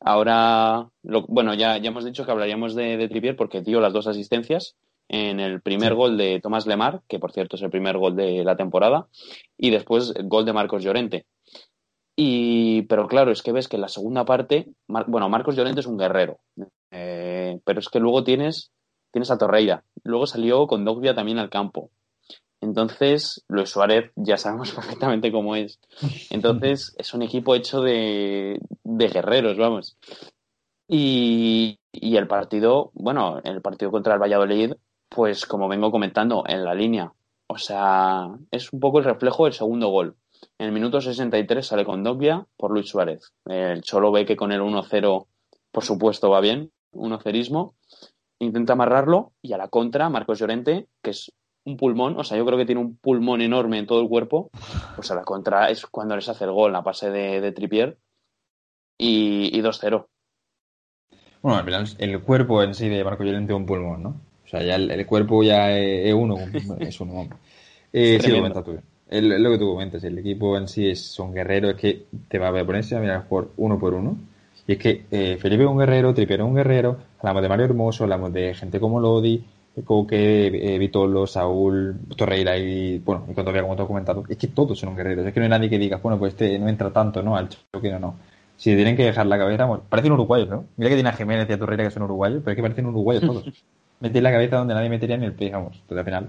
Ahora, 0.00 0.88
lo- 1.02 1.26
bueno, 1.26 1.54
ya, 1.54 1.78
ya 1.78 1.88
hemos 1.88 2.04
dicho 2.04 2.24
que 2.24 2.30
hablaríamos 2.30 2.74
de, 2.74 2.96
de 2.96 3.08
Trippier 3.08 3.36
porque 3.36 3.62
dio 3.62 3.80
las 3.80 3.92
dos 3.92 4.06
asistencias 4.06 4.76
en 5.08 5.40
el 5.40 5.60
primer 5.62 5.94
gol 5.94 6.16
de 6.18 6.40
Tomás 6.40 6.66
Lemar, 6.66 7.00
que 7.08 7.18
por 7.18 7.32
cierto 7.32 7.56
es 7.56 7.62
el 7.62 7.70
primer 7.70 7.96
gol 7.96 8.16
de 8.16 8.44
la 8.44 8.56
temporada, 8.56 9.06
y 9.56 9.70
después 9.70 10.12
gol 10.24 10.44
de 10.44 10.52
Marcos 10.52 10.82
Llorente. 10.82 11.26
Y, 12.16 12.82
pero 12.82 13.06
claro, 13.08 13.30
es 13.30 13.42
que 13.42 13.52
ves 13.52 13.68
que 13.68 13.76
en 13.76 13.82
la 13.82 13.88
segunda 13.88 14.24
parte, 14.24 14.68
Mar- 14.88 15.04
bueno, 15.06 15.28
Marcos 15.28 15.54
Llorente 15.54 15.80
es 15.80 15.86
un 15.86 15.98
guerrero, 15.98 16.38
eh, 16.90 17.60
pero 17.64 17.78
es 17.80 17.88
que 17.90 18.00
luego 18.00 18.24
tienes, 18.24 18.70
tienes 19.12 19.30
a 19.30 19.36
Torreira, 19.38 19.84
luego 20.02 20.26
salió 20.26 20.66
con 20.66 20.84
Dogbia 20.84 21.14
también 21.14 21.38
al 21.38 21.50
campo. 21.50 21.90
Entonces, 22.62 23.44
Luis 23.48 23.68
Suárez 23.68 24.12
ya 24.16 24.38
sabemos 24.38 24.70
perfectamente 24.74 25.30
cómo 25.30 25.56
es. 25.56 25.78
Entonces, 26.30 26.94
es 26.98 27.12
un 27.12 27.20
equipo 27.22 27.54
hecho 27.54 27.82
de, 27.82 28.60
de 28.82 29.08
guerreros, 29.08 29.58
vamos. 29.58 29.98
Y, 30.88 31.78
y 31.92 32.16
el 32.16 32.26
partido, 32.28 32.90
bueno, 32.94 33.40
el 33.44 33.60
partido 33.60 33.90
contra 33.90 34.14
el 34.14 34.20
Valladolid, 34.22 34.72
pues 35.08 35.44
como 35.46 35.68
vengo 35.68 35.90
comentando, 35.90 36.44
en 36.46 36.64
la 36.64 36.74
línea. 36.74 37.12
O 37.48 37.58
sea, 37.58 38.28
es 38.50 38.72
un 38.72 38.80
poco 38.80 38.98
el 39.00 39.04
reflejo 39.04 39.44
del 39.44 39.52
segundo 39.52 39.88
gol. 39.88 40.16
En 40.58 40.66
el 40.66 40.72
minuto 40.72 41.00
63 41.00 41.66
sale 41.66 41.84
con 41.84 42.02
Dogbia 42.02 42.46
por 42.56 42.70
Luis 42.70 42.88
Suárez. 42.88 43.32
El 43.44 43.82
Cholo 43.82 44.12
ve 44.12 44.24
que 44.24 44.36
con 44.36 44.52
el 44.52 44.60
1-0, 44.60 45.26
por 45.70 45.84
supuesto, 45.84 46.30
va 46.30 46.40
bien, 46.40 46.70
1-0ismo. 46.92 47.74
Intenta 48.38 48.74
amarrarlo 48.74 49.32
y 49.42 49.52
a 49.52 49.58
la 49.58 49.68
contra, 49.68 50.08
Marcos 50.08 50.38
Llorente, 50.38 50.88
que 51.02 51.10
es 51.10 51.32
un 51.64 51.76
pulmón, 51.76 52.18
o 52.18 52.24
sea, 52.24 52.38
yo 52.38 52.46
creo 52.46 52.58
que 52.58 52.66
tiene 52.66 52.80
un 52.80 52.96
pulmón 52.96 53.40
enorme 53.40 53.78
en 53.78 53.86
todo 53.86 54.00
el 54.00 54.08
cuerpo, 54.08 54.50
pues 54.94 55.10
a 55.10 55.14
la 55.16 55.22
contra 55.24 55.68
es 55.68 55.84
cuando 55.86 56.14
les 56.14 56.28
hace 56.28 56.44
el 56.44 56.52
gol, 56.52 56.72
la 56.72 56.84
pase 56.84 57.10
de, 57.10 57.40
de 57.40 57.52
Trippier 57.52 57.98
y, 58.96 59.50
y 59.56 59.62
2-0. 59.62 60.06
Bueno, 61.42 61.58
al 61.58 61.64
final 61.64 61.86
el 61.98 62.22
cuerpo 62.22 62.62
en 62.62 62.74
sí 62.74 62.88
de 62.88 63.04
Marco 63.04 63.24
Llorente 63.24 63.52
es 63.52 63.56
un 63.56 63.66
pulmón, 63.66 64.02
¿no? 64.02 64.20
O 64.44 64.48
sea, 64.48 64.62
ya 64.62 64.76
el, 64.76 64.90
el 64.90 65.06
cuerpo 65.06 65.42
ya 65.42 65.76
es, 65.76 66.06
es 66.06 66.14
uno, 66.14 66.36
es 66.78 67.00
uno. 67.00 67.28
Eh, 67.92 68.16
Es 68.16 68.24
sí, 68.24 68.30
lo 68.30 68.42
tremendo. 68.42 68.82
Es 69.08 69.22
lo 69.22 69.50
que 69.50 69.58
tú 69.58 69.68
comentas, 69.72 70.02
el 70.04 70.18
equipo 70.18 70.56
en 70.56 70.68
sí 70.68 70.88
es, 70.88 71.00
son 71.00 71.32
guerreros, 71.32 71.74
es 71.74 71.76
que 71.76 72.06
te 72.28 72.38
va 72.38 72.48
a 72.48 72.64
ponerse 72.64 72.96
a 72.96 73.00
mirar 73.00 73.28
por 73.28 73.52
uno 73.56 73.78
por 73.78 73.94
uno. 73.94 74.16
Y 74.66 74.72
es 74.72 74.78
que 74.78 75.04
eh, 75.10 75.38
Felipe 75.40 75.62
es 75.62 75.68
un 75.68 75.78
guerrero, 75.78 76.12
Trippier 76.12 76.40
es 76.40 76.46
un 76.46 76.54
guerrero, 76.54 76.96
hablamos 77.18 77.42
de 77.42 77.48
Mario 77.48 77.64
Hermoso, 77.66 78.04
hablamos 78.04 78.32
de 78.32 78.52
gente 78.54 78.80
como 78.80 78.98
Lodi, 78.98 79.44
Coque, 79.84 80.46
eh, 80.46 80.78
Vitolo, 80.78 81.26
Saúl, 81.26 81.98
Torreira 82.16 82.56
y, 82.56 82.98
bueno, 82.98 83.26
y 83.28 83.34
cuando 83.34 83.50
había 83.50 83.62
como 83.62 83.76
tú 83.76 83.82
has 83.82 83.88
comentado, 83.88 84.24
es 84.28 84.36
que 84.36 84.48
todos 84.48 84.78
son 84.78 84.96
guerreros, 84.96 85.26
es 85.26 85.32
que 85.34 85.40
no 85.40 85.44
hay 85.44 85.50
nadie 85.50 85.70
que 85.70 85.78
diga, 85.78 85.98
bueno, 85.98 86.18
pues 86.18 86.32
este 86.32 86.58
no 86.58 86.68
entra 86.68 86.90
tanto, 86.90 87.22
¿no? 87.22 87.36
Al 87.36 87.48
choque 87.48 87.90
no, 87.90 87.98
no. 87.98 88.16
Si 88.56 88.74
tienen 88.74 88.96
que 88.96 89.04
dejar 89.04 89.26
la 89.26 89.36
cabeza, 89.36 89.66
bueno, 89.66 89.84
parecen 89.88 90.12
uruguayos, 90.12 90.48
¿no? 90.48 90.64
Mira 90.76 90.88
que 90.88 90.96
tiene 90.96 91.10
a 91.10 91.12
Jiménez 91.12 91.48
y 91.48 91.52
a 91.52 91.58
Torreira 91.58 91.84
que 91.84 91.90
son 91.90 92.04
uruguayos, 92.04 92.40
pero 92.42 92.52
es 92.52 92.56
que 92.56 92.62
parecen 92.62 92.86
uruguayos 92.86 93.22
todos. 93.22 93.44
Meten 94.00 94.22
la 94.22 94.32
cabeza 94.32 94.56
donde 94.56 94.74
nadie 94.74 94.90
metería 94.90 95.16
ni 95.16 95.26
el 95.26 95.32
pie, 95.32 95.50
vamos. 95.50 95.74
Entonces 95.74 95.98
al 95.98 96.04
final, 96.04 96.28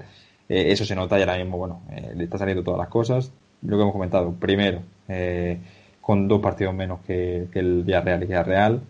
eh, 0.50 0.72
eso 0.72 0.86
se 0.86 0.96
nota 0.96 1.18
y 1.18 1.22
ahora 1.22 1.38
mismo, 1.38 1.58
bueno, 1.58 1.82
eh, 1.92 2.14
le 2.16 2.24
está 2.24 2.38
saliendo 2.38 2.64
todas 2.64 2.80
las 2.80 2.90
cosas. 2.90 3.32
Lo 3.62 3.76
que 3.76 3.82
hemos 3.82 3.94
comentado, 3.94 4.32
primero, 4.34 4.82
eh, 5.08 5.58
con 6.02 6.28
dos 6.28 6.42
partidos 6.42 6.74
menos 6.74 7.00
que, 7.06 7.48
que 7.52 7.60
el 7.60 7.84
Villarreal 7.84 8.24
y 8.24 8.26
Villarreal, 8.28 8.82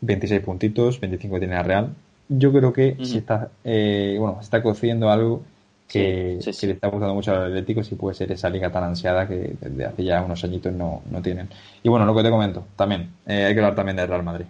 26 0.00 0.40
puntitos, 0.40 1.00
25 1.00 1.38
tiene 1.38 1.54
la 1.54 1.62
Real. 1.62 1.94
Yo 2.28 2.52
creo 2.52 2.72
que 2.72 2.94
Ujú. 2.94 3.04
se 3.04 3.18
está, 3.18 3.50
eh, 3.62 4.16
bueno, 4.18 4.36
se 4.38 4.44
está 4.44 4.62
cociendo 4.62 5.10
algo 5.10 5.42
que, 5.86 6.40
le 6.42 6.72
está 6.72 6.88
gustando 6.88 7.14
mucho 7.14 7.32
a 7.32 7.36
los 7.36 7.48
Atléticos 7.48 7.90
y 7.92 7.94
puede 7.94 8.16
ser 8.16 8.32
esa 8.32 8.50
liga 8.50 8.70
tan 8.72 8.82
ansiada 8.82 9.28
que 9.28 9.54
desde 9.60 9.84
hace 9.84 10.02
ya 10.04 10.22
unos 10.22 10.42
añitos 10.42 10.72
no, 10.72 11.02
no 11.08 11.22
tienen. 11.22 11.48
Y 11.84 11.88
bueno, 11.88 12.04
lo 12.04 12.16
que 12.16 12.24
te 12.24 12.30
comento, 12.30 12.66
también, 12.74 13.10
hay 13.26 13.54
que 13.54 13.60
hablar 13.60 13.76
también 13.76 13.96
del 13.96 14.08
Real 14.08 14.24
Madrid. 14.24 14.46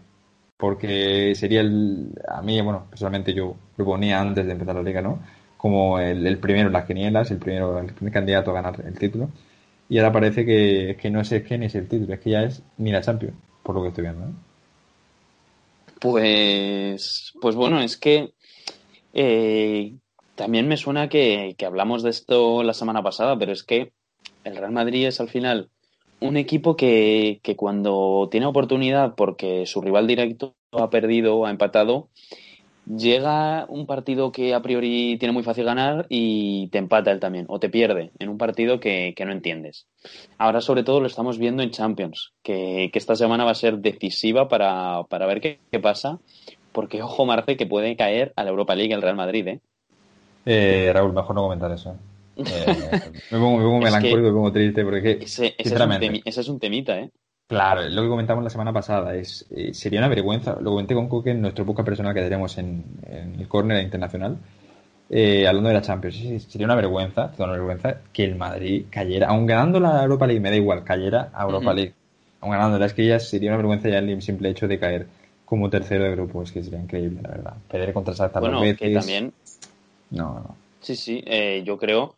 Porque 0.56 1.34
sería 1.34 1.60
el, 1.60 2.12
a 2.26 2.40
mí, 2.40 2.58
bueno, 2.62 2.86
personalmente 2.88 3.34
yo 3.34 3.54
lo 3.76 3.84
ponía 3.84 4.18
antes 4.18 4.46
de 4.46 4.52
empezar 4.52 4.74
la 4.74 4.82
liga, 4.82 5.02
¿no? 5.02 5.18
Como 5.66 5.98
el, 5.98 6.38
primero 6.38 6.68
en 6.68 6.72
las 6.72 6.84
quinielas, 6.84 7.28
el 7.32 7.38
primero, 7.38 7.80
el 7.80 7.92
primer 7.92 8.12
candidato 8.12 8.52
a 8.52 8.54
ganar 8.54 8.84
el 8.86 8.96
título. 8.96 9.30
Y 9.88 9.98
ahora 9.98 10.12
parece 10.12 10.46
que, 10.46 10.96
que 10.96 11.10
no 11.10 11.20
es 11.20 11.30
que 11.30 11.58
ni 11.58 11.66
es 11.66 11.74
el 11.74 11.88
título, 11.88 12.14
es 12.14 12.20
que 12.20 12.30
ya 12.30 12.44
es 12.44 12.62
ni 12.78 12.92
la 12.92 13.00
Champions, 13.00 13.34
por 13.64 13.74
lo 13.74 13.82
que 13.82 13.88
estoy 13.88 14.02
viendo, 14.02 14.26
¿no? 14.26 14.34
Pues, 15.98 17.34
pues 17.40 17.56
bueno, 17.56 17.80
es 17.80 17.96
que 17.96 18.32
eh, 19.12 19.96
también 20.36 20.68
me 20.68 20.76
suena 20.76 21.08
que, 21.08 21.56
hablamos 21.66 22.04
de 22.04 22.10
esto 22.10 22.62
la 22.62 22.72
semana 22.72 23.02
pasada, 23.02 23.36
pero 23.36 23.50
es 23.50 23.64
que 23.64 23.90
el 24.44 24.54
Real 24.54 24.70
Madrid 24.70 25.08
es 25.08 25.18
al 25.18 25.30
final 25.30 25.68
un 26.20 26.36
equipo 26.36 26.76
que, 26.76 27.40
que 27.42 27.56
cuando 27.56 28.28
tiene 28.30 28.46
oportunidad 28.46 29.16
porque 29.16 29.66
su 29.66 29.80
rival 29.80 30.06
directo 30.06 30.54
ha 30.70 30.90
perdido 30.90 31.38
o 31.38 31.46
ha 31.46 31.50
empatado, 31.50 32.08
llega 32.86 33.66
un 33.68 33.86
partido 33.86 34.32
que 34.32 34.54
a 34.54 34.62
priori 34.62 35.16
tiene 35.18 35.32
muy 35.32 35.42
fácil 35.42 35.64
ganar 35.64 36.06
y 36.08 36.68
te 36.68 36.78
empata 36.78 37.10
él 37.10 37.20
también, 37.20 37.46
o 37.48 37.58
te 37.58 37.68
pierde 37.68 38.12
en 38.18 38.28
un 38.28 38.38
partido 38.38 38.80
que, 38.80 39.14
no 39.24 39.32
entiendes. 39.32 39.86
Ahora 40.38 40.60
sobre 40.60 40.84
todo 40.84 41.00
lo 41.00 41.06
estamos 41.06 41.38
viendo 41.38 41.62
en 41.62 41.70
Champions, 41.70 42.32
que, 42.42 42.90
esta 42.92 43.16
semana 43.16 43.44
va 43.44 43.50
a 43.50 43.54
ser 43.54 43.78
decisiva 43.78 44.48
para, 44.48 45.02
ver 45.26 45.40
qué, 45.40 45.58
qué, 45.70 45.80
pasa, 45.80 46.18
porque 46.72 47.02
ojo 47.02 47.26
Marce 47.26 47.56
que 47.56 47.66
puede 47.66 47.96
caer 47.96 48.32
a 48.36 48.44
la 48.44 48.50
Europa 48.50 48.74
League 48.74 48.94
el 48.94 49.02
Real 49.02 49.16
Madrid, 49.16 49.46
¿eh? 49.48 49.60
Eh, 50.46 50.90
Raúl, 50.94 51.12
mejor 51.12 51.34
no 51.34 51.42
comentar 51.42 51.72
eso. 51.72 51.96
Eh, 52.36 52.44
me 53.30 53.38
pongo, 53.38 53.58
me 53.58 53.64
pongo 53.64 53.80
melancólico, 53.80 54.28
me 54.28 54.32
pongo 54.32 54.52
triste, 54.52 54.84
porque 54.84 55.18
ese, 55.22 55.54
es 55.58 56.48
un 56.48 56.60
temita, 56.60 56.98
¿eh? 56.98 57.10
Claro, 57.48 57.88
lo 57.88 58.02
que 58.02 58.08
comentamos 58.08 58.42
la 58.42 58.50
semana 58.50 58.72
pasada 58.72 59.14
es 59.14 59.46
eh, 59.50 59.72
sería 59.72 60.00
una 60.00 60.08
vergüenza, 60.08 60.56
lo 60.60 60.70
comenté 60.70 60.94
con 60.94 61.08
Coque 61.08 61.30
en 61.30 61.42
nuestro 61.42 61.64
boca 61.64 61.84
personal 61.84 62.12
que 62.12 62.22
tenemos 62.22 62.58
en, 62.58 62.84
el 63.38 63.46
córner 63.46 63.84
internacional, 63.84 64.36
eh, 65.08 65.46
hablando 65.46 65.68
de 65.68 65.74
la 65.74 65.82
Champions, 65.82 66.44
sería 66.48 66.66
una 66.66 66.74
vergüenza, 66.74 67.30
toda 67.30 67.44
una 67.44 67.52
vergüenza 67.52 68.00
que 68.12 68.24
el 68.24 68.34
Madrid 68.34 68.86
cayera, 68.90 69.28
aun 69.28 69.46
ganando 69.46 69.78
la 69.78 70.02
Europa 70.02 70.26
League, 70.26 70.40
me 70.40 70.50
da 70.50 70.56
igual, 70.56 70.82
cayera 70.82 71.30
a 71.32 71.44
Europa 71.44 71.72
League, 71.72 71.94
aun 72.40 72.50
ganando 72.50 72.84
es 72.84 72.94
que 72.94 73.06
ya 73.06 73.20
sería 73.20 73.50
una 73.50 73.58
vergüenza 73.58 73.88
ya 73.90 73.98
el 73.98 74.22
simple 74.22 74.48
hecho 74.50 74.66
de 74.66 74.80
caer 74.80 75.06
como 75.44 75.70
tercero 75.70 76.02
de 76.02 76.10
grupo, 76.10 76.42
es 76.42 76.50
que 76.50 76.64
sería 76.64 76.80
increíble, 76.80 77.20
la 77.22 77.28
verdad. 77.28 77.54
Perder 77.70 77.92
contra 77.92 78.12
Shakhtar 78.12 78.40
bueno, 78.40 78.60
que 78.76 78.90
también 78.92 79.32
no, 80.10 80.34
no. 80.34 80.56
Sí, 80.80 80.96
sí, 80.96 81.22
eh, 81.24 81.62
yo 81.64 81.78
creo, 81.78 82.16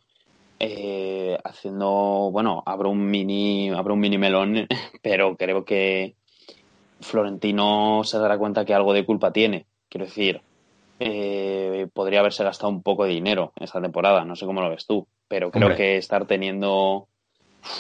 eh, 0.61 1.39
haciendo, 1.45 2.31
bueno, 2.33 2.63
abro 2.67 2.91
un 2.91 3.09
mini, 3.11 3.71
abro 3.71 3.95
un 3.95 4.01
mini 4.01 4.19
melón, 4.19 4.67
pero 5.03 5.37
creo 5.37 5.65
que 5.65 6.17
Florentino 7.01 8.03
se 8.05 8.19
dará 8.19 8.39
cuenta 8.39 8.65
que 8.65 8.75
algo 8.75 8.93
de 8.93 9.07
culpa 9.07 9.33
tiene. 9.33 9.67
Quiero 9.89 10.07
decir, 10.07 10.41
eh, 11.01 11.87
podría 11.93 12.21
haberse 12.21 12.45
gastado 12.45 12.71
un 12.71 12.83
poco 12.83 13.05
de 13.05 13.11
dinero 13.11 13.53
en 13.57 13.65
esta 13.65 13.81
temporada, 13.81 14.25
no 14.25 14.35
sé 14.35 14.47
cómo 14.47 14.61
lo 14.61 14.71
ves 14.71 14.87
tú, 14.87 15.07
pero 15.29 15.51
creo 15.51 15.77
que 15.77 15.97
estar 15.97 16.27
teniendo, 16.27 17.07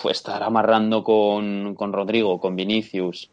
estar 0.08 0.42
amarrando 0.42 1.02
con, 1.02 1.74
con 1.74 1.92
Rodrigo, 1.92 2.38
con 2.38 2.54
Vinicius, 2.54 3.30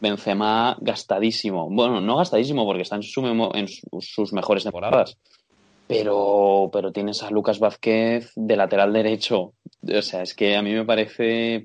Benzema 0.00 0.76
gastadísimo. 0.80 1.68
Bueno, 1.68 2.00
no 2.00 2.16
gastadísimo 2.16 2.64
porque 2.64 2.82
está 2.82 2.96
en, 2.96 3.02
en 3.54 3.68
sus 4.00 4.32
mejores 4.32 4.62
temporadas, 4.62 5.18
pero, 5.88 6.70
pero 6.72 6.92
tienes 6.92 7.22
a 7.22 7.30
Lucas 7.30 7.58
Vázquez 7.58 8.32
de 8.36 8.56
lateral 8.56 8.92
derecho. 8.92 9.54
O 9.82 10.02
sea, 10.02 10.22
es 10.22 10.34
que 10.34 10.56
a 10.56 10.62
mí 10.62 10.72
me 10.72 10.84
parece. 10.84 11.64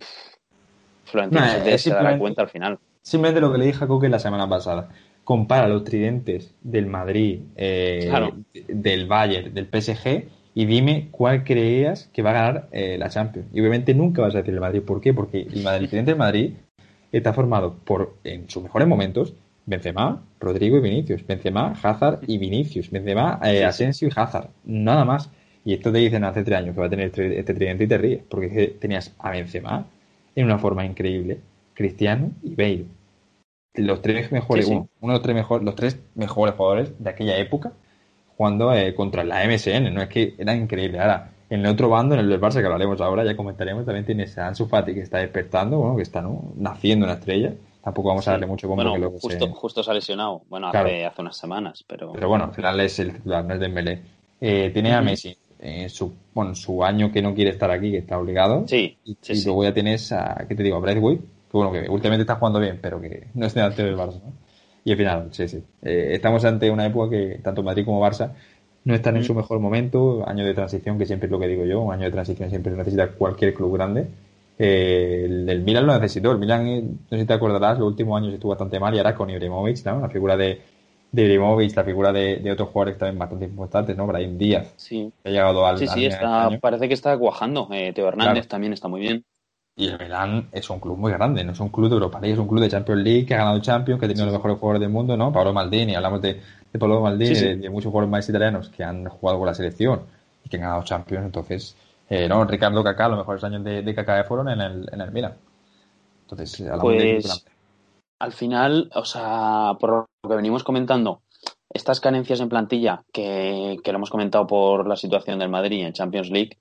Florentino 1.03 1.43
se, 1.77 1.89
dará 1.89 2.17
cuenta 2.17 2.41
al 2.41 2.49
final. 2.49 2.79
Simplemente 3.01 3.41
lo 3.41 3.51
que 3.51 3.57
le 3.57 3.65
dije 3.65 3.83
a 3.83 3.87
Coque 3.87 4.09
la 4.09 4.19
semana 4.19 4.47
pasada. 4.47 4.89
Compara 5.23 5.67
los 5.67 5.83
tridentes 5.83 6.55
del 6.61 6.87
Madrid, 6.87 7.41
eh, 7.55 8.11
del 8.67 9.07
Bayern, 9.07 9.53
del 9.53 9.67
PSG 9.67 10.27
y 10.55 10.65
dime 10.65 11.07
cuál 11.11 11.43
creías 11.43 12.09
que 12.13 12.21
va 12.21 12.31
a 12.31 12.33
ganar 12.33 12.69
eh, 12.71 12.97
la 12.97 13.09
Champions. 13.09 13.47
Y 13.53 13.59
obviamente 13.59 13.93
nunca 13.93 14.21
vas 14.21 14.35
a 14.35 14.39
decir 14.39 14.53
el 14.53 14.59
Madrid. 14.59 14.81
¿Por 14.81 15.01
qué? 15.01 15.13
Porque 15.13 15.41
el, 15.41 15.63
Madrid, 15.63 15.83
el 15.83 15.89
tridente 15.89 16.11
del 16.11 16.19
Madrid 16.19 16.53
está 17.11 17.33
formado 17.33 17.75
por, 17.83 18.15
en 18.23 18.49
sus 18.49 18.63
mejores 18.63 18.87
momentos, 18.87 19.33
Benzema, 19.65 20.23
Rodrigo 20.39 20.77
y 20.77 20.81
Vinicius. 20.81 21.25
Benzema, 21.25 21.73
Hazard 21.81 22.21
y 22.27 22.37
Vinicius. 22.37 22.91
Benzema, 22.91 23.39
eh, 23.43 23.63
Asensio 23.63 24.07
y 24.07 24.11
Hazard. 24.15 24.49
Nada 24.65 25.05
más. 25.05 25.29
Y 25.65 25.73
esto 25.73 25.91
te 25.91 25.99
dicen 25.99 26.23
hace 26.23 26.43
tres 26.43 26.59
años 26.59 26.75
que 26.75 26.81
va 26.81 26.87
a 26.87 26.89
tener 26.89 27.07
este, 27.07 27.39
este 27.39 27.53
tridente 27.53 27.85
y 27.85 27.87
te 27.87 27.97
ríes. 27.97 28.21
Porque 28.29 28.75
tenías 28.79 29.13
a 29.19 29.31
Benzema 29.31 29.85
en 30.35 30.45
una 30.45 30.57
forma 30.57 30.85
increíble. 30.85 31.39
Cristiano 31.73 32.31
y 32.43 32.55
Bale. 32.55 32.85
Los 33.75 34.01
tres 34.01 34.31
mejores, 34.31 34.67
Uno, 34.67 34.87
de 35.01 35.07
los 35.07 35.21
tres 35.21 35.35
mejores, 35.35 35.65
los 35.65 35.75
tres 35.75 35.99
mejores 36.13 36.55
jugadores 36.55 36.93
de 36.99 37.09
aquella 37.09 37.37
época 37.37 37.73
jugando 38.37 38.73
eh, 38.73 38.93
contra 38.93 39.23
la 39.23 39.45
MSN. 39.47 39.93
No 39.93 40.01
es 40.01 40.09
que 40.09 40.35
era 40.37 40.53
increíble. 40.55 40.99
Ahora, 40.99 41.31
en 41.49 41.61
el 41.61 41.67
otro 41.67 41.89
bando, 41.89 42.15
en 42.15 42.21
el 42.21 42.29
del 42.29 42.41
Barça, 42.41 42.59
que 42.59 42.65
hablaremos 42.65 42.99
ahora, 43.01 43.23
ya 43.23 43.35
comentaremos, 43.35 43.85
también 43.85 44.05
tienes 44.05 44.37
a 44.37 44.47
Ansu 44.47 44.67
Fati 44.67 44.93
que 44.93 45.01
está 45.01 45.19
despertando, 45.19 45.77
bueno, 45.77 45.95
que 45.95 46.03
está 46.03 46.23
naciendo 46.55 47.05
una 47.05 47.15
estrella 47.15 47.53
tampoco 47.83 48.09
vamos 48.09 48.27
a 48.27 48.31
darle 48.31 48.45
mucho 48.45 48.67
bombo 48.67 48.83
bueno, 48.83 49.11
que 49.11 49.19
justo, 49.19 49.45
se... 49.45 49.51
justo 49.51 49.83
se 49.83 49.91
ha 49.91 49.93
lesionado, 49.93 50.43
bueno, 50.49 50.67
hace, 50.67 51.05
hace, 51.05 51.21
unas 51.21 51.35
semanas, 51.35 51.83
pero... 51.85 52.13
Pero 52.13 52.29
bueno, 52.29 52.45
al 52.45 52.53
final 52.53 52.79
es 52.79 52.97
el 52.99 53.13
titular, 53.13 53.43
no 53.43 53.53
es 53.53 53.59
Dembélé. 53.59 54.01
Eh, 54.39 54.71
tiene 54.73 54.93
a 54.93 55.01
Messi, 55.01 55.35
en 55.59 55.89
su, 55.89 56.13
bueno, 56.33 56.55
su 56.55 56.83
año 56.83 57.11
que 57.11 57.21
no 57.21 57.33
quiere 57.33 57.51
estar 57.51 57.69
aquí, 57.71 57.91
que 57.91 57.97
está 57.99 58.17
obligado. 58.17 58.65
Sí, 58.67 58.97
y, 59.03 59.17
luego 59.45 59.63
ya 59.63 59.73
tienes 59.73 60.11
a, 60.11 60.45
¿qué 60.47 60.55
te 60.55 60.63
digo? 60.63 60.77
A 60.77 60.79
Braithwaite, 60.79 61.23
que 61.23 61.57
bueno, 61.57 61.71
que 61.71 61.89
últimamente 61.89 62.21
está 62.21 62.35
jugando 62.35 62.59
bien, 62.59 62.79
pero 62.81 63.01
que 63.01 63.27
no 63.33 63.45
es 63.45 63.53
delante 63.53 63.83
del 63.83 63.97
Barça, 63.97 64.21
¿no? 64.23 64.33
Y 64.85 64.91
al 64.91 64.97
final, 64.97 65.27
sí, 65.31 65.47
sí. 65.47 65.63
Eh, 65.81 66.09
estamos 66.11 66.43
ante 66.43 66.69
una 66.69 66.85
época 66.85 67.09
que 67.09 67.39
tanto 67.41 67.63
Madrid 67.63 67.85
como 67.85 68.05
Barça 68.05 68.33
no 68.83 68.93
están 68.93 69.15
en 69.15 69.23
su 69.23 69.33
mejor 69.33 69.59
momento, 69.59 70.27
año 70.27 70.45
de 70.45 70.53
transición, 70.53 70.97
que 70.97 71.05
siempre 71.05 71.27
es 71.27 71.31
lo 71.31 71.39
que 71.39 71.47
digo 71.47 71.63
yo, 71.63 71.79
un 71.79 71.93
año 71.93 72.03
de 72.03 72.11
transición 72.11 72.49
siempre 72.49 72.73
necesita 72.73 73.07
cualquier 73.11 73.53
club 73.53 73.73
grande 73.73 74.07
eh, 74.57 75.25
el, 75.47 75.61
Milan 75.61 75.87
lo 75.87 75.93
necesitó. 75.93 76.31
El 76.31 76.37
Milan, 76.37 76.67
eh, 76.67 76.81
no 76.81 77.09
sé 77.09 77.19
si 77.19 77.25
te 77.25 77.33
acordarás, 77.33 77.79
los 77.79 77.87
últimos 77.87 78.21
años 78.21 78.33
estuvo 78.33 78.51
bastante 78.51 78.79
mal 78.79 78.93
y 78.93 78.97
ahora 78.97 79.15
con 79.15 79.29
Ibrahimovic, 79.29 79.85
¿no? 79.85 80.01
La 80.01 80.09
figura 80.09 80.37
de, 80.37 80.61
de 81.11 81.21
Ibrahimovic, 81.21 81.75
la 81.75 81.83
figura 81.83 82.11
de, 82.11 82.37
de 82.37 82.51
otros 82.51 82.69
jugadores 82.69 82.97
también 82.97 83.19
bastante 83.19 83.45
importantes, 83.45 83.97
¿no? 83.97 84.07
Brahim 84.07 84.37
Díaz. 84.37 84.73
Sí. 84.77 85.11
ha 85.23 85.29
llegado 85.29 85.65
al. 85.65 85.77
Sí, 85.77 85.87
sí, 85.87 86.05
está, 86.05 86.49
parece 86.61 86.87
que 86.87 86.93
está 86.93 87.17
cuajando. 87.17 87.67
Eh, 87.71 87.93
Teo 87.93 88.07
Hernández 88.07 88.47
también 88.47 88.73
está 88.73 88.87
muy 88.87 89.01
bien. 89.01 89.23
Y 89.75 89.87
el 89.87 89.97
Milan 89.97 90.49
es 90.51 90.69
un 90.69 90.79
club 90.79 90.99
muy 90.99 91.11
grande, 91.11 91.43
no 91.43 91.51
es 91.51 91.59
un 91.59 91.69
club 91.69 91.89
de 91.89 91.95
Europa 91.95 92.19
League, 92.19 92.33
es 92.33 92.39
un 92.39 92.47
club 92.47 92.61
de 92.61 92.69
Champions 92.69 93.01
League 93.01 93.25
que 93.25 93.33
ha 93.33 93.39
ganado 93.39 93.59
Champions, 93.59 93.99
que 93.99 94.05
ha 94.05 94.07
tenido 94.07 94.27
los 94.27 94.35
mejores 94.35 94.59
jugadores 94.59 94.81
del 94.81 94.91
mundo, 94.91 95.17
¿no? 95.17 95.33
Pablo 95.33 95.51
Maldini, 95.51 95.95
hablamos 95.95 96.21
de, 96.21 96.39
de 96.71 96.79
Pablo 96.79 97.01
Maldini, 97.01 97.33
De, 97.33 97.55
de, 97.55 97.69
muchos 97.71 97.89
jugadores 97.89 98.11
más 98.11 98.29
italianos 98.29 98.69
que 98.69 98.83
han 98.83 99.05
jugado 99.05 99.39
con 99.39 99.47
la 99.47 99.55
selección 99.55 100.01
y 100.45 100.49
que 100.49 100.57
han 100.57 100.61
ganado 100.61 100.83
Champions, 100.83 101.25
entonces 101.25 101.75
eh, 102.13 102.27
no, 102.29 102.45
Ricardo 102.45 102.83
Kaká, 102.83 103.07
los 103.09 103.17
mejores 103.17 103.43
años 103.43 103.63
de, 103.63 103.81
de 103.81 103.95
Kaká 103.95 104.23
fueron 104.23 104.49
en 104.49 104.61
el, 104.61 104.89
en 104.91 105.01
el 105.01 105.11
Milan. 105.11 105.35
Entonces, 106.21 106.61
a 106.61 106.75
la 106.75 106.81
pues, 106.81 107.45
al 108.19 108.31
final, 108.31 108.91
o 108.93 109.03
sea, 109.03 109.73
por 109.79 109.89
lo 109.89 110.29
que 110.29 110.35
venimos 110.35 110.63
comentando, 110.63 111.21
estas 111.69 111.99
carencias 111.99 112.39
en 112.39 112.49
plantilla 112.49 113.03
que, 113.11 113.77
que 113.83 113.91
lo 113.91 113.97
hemos 113.97 114.11
comentado 114.11 114.45
por 114.45 114.87
la 114.87 114.95
situación 114.95 115.39
del 115.39 115.49
Madrid 115.49 115.83
en 115.83 115.93
Champions 115.93 116.29
League, 116.29 116.57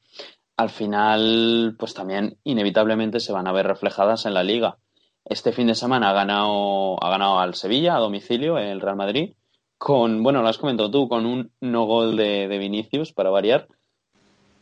al 0.57 0.71
final, 0.71 1.77
pues 1.79 1.93
también 1.93 2.39
inevitablemente 2.45 3.21
se 3.21 3.33
van 3.33 3.47
a 3.47 3.53
ver 3.53 3.67
reflejadas 3.67 4.25
en 4.25 4.35
la 4.35 4.43
liga. 4.43 4.79
Este 5.25 5.53
fin 5.53 5.67
de 5.67 5.75
semana 5.75 6.11
ha 6.11 6.15
ganado, 6.15 7.03
ha 7.03 7.11
ganado 7.11 7.39
al 7.39 7.55
Sevilla 7.55 7.97
a 7.97 8.01
domicilio 8.01 8.59
el 8.59 8.81
Real 8.81 8.97
Madrid 8.97 9.35
con, 9.79 10.23
bueno, 10.23 10.43
lo 10.43 10.49
has 10.49 10.59
comentado 10.59 10.91
tú, 10.91 11.09
con 11.09 11.27
un 11.27 11.51
no 11.61 11.85
gol 11.85 12.17
de, 12.17 12.49
de 12.49 12.59
Vinicius 12.59 13.13
para 13.13 13.31
variar 13.31 13.69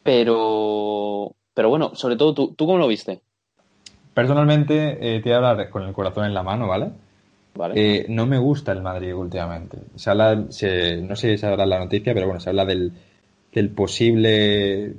pero, 0.02 1.35
pero 1.54 1.69
bueno, 1.69 1.95
sobre 1.95 2.16
todo, 2.16 2.35
¿tú, 2.35 2.54
¿tú 2.54 2.66
cómo 2.66 2.78
lo 2.78 2.88
viste? 2.88 3.21
Personalmente, 4.14 4.99
eh, 5.00 5.21
te 5.21 5.28
voy 5.30 5.33
a 5.33 5.50
hablar 5.50 5.71
con 5.71 5.83
el 5.85 5.92
corazón 5.92 6.25
en 6.25 6.35
la 6.35 6.42
mano, 6.42 6.66
¿vale? 6.66 6.90
Vale. 7.54 7.75
Eh, 7.76 8.07
no 8.09 8.26
me 8.26 8.38
gusta 8.38 8.73
el 8.73 8.83
Madrid 8.83 9.14
últimamente. 9.14 9.78
Se 9.97 10.11
habla, 10.11 10.35
no 10.35 10.50
sé 10.50 11.07
si 11.16 11.38
se 11.38 11.47
habla 11.47 11.66
la 11.66 11.78
noticia, 11.78 12.14
pero 12.14 12.26
bueno, 12.26 12.40
se 12.40 12.50
habla 12.50 12.64
del, 12.64 12.92
del 13.52 13.71
posible. 13.71 14.95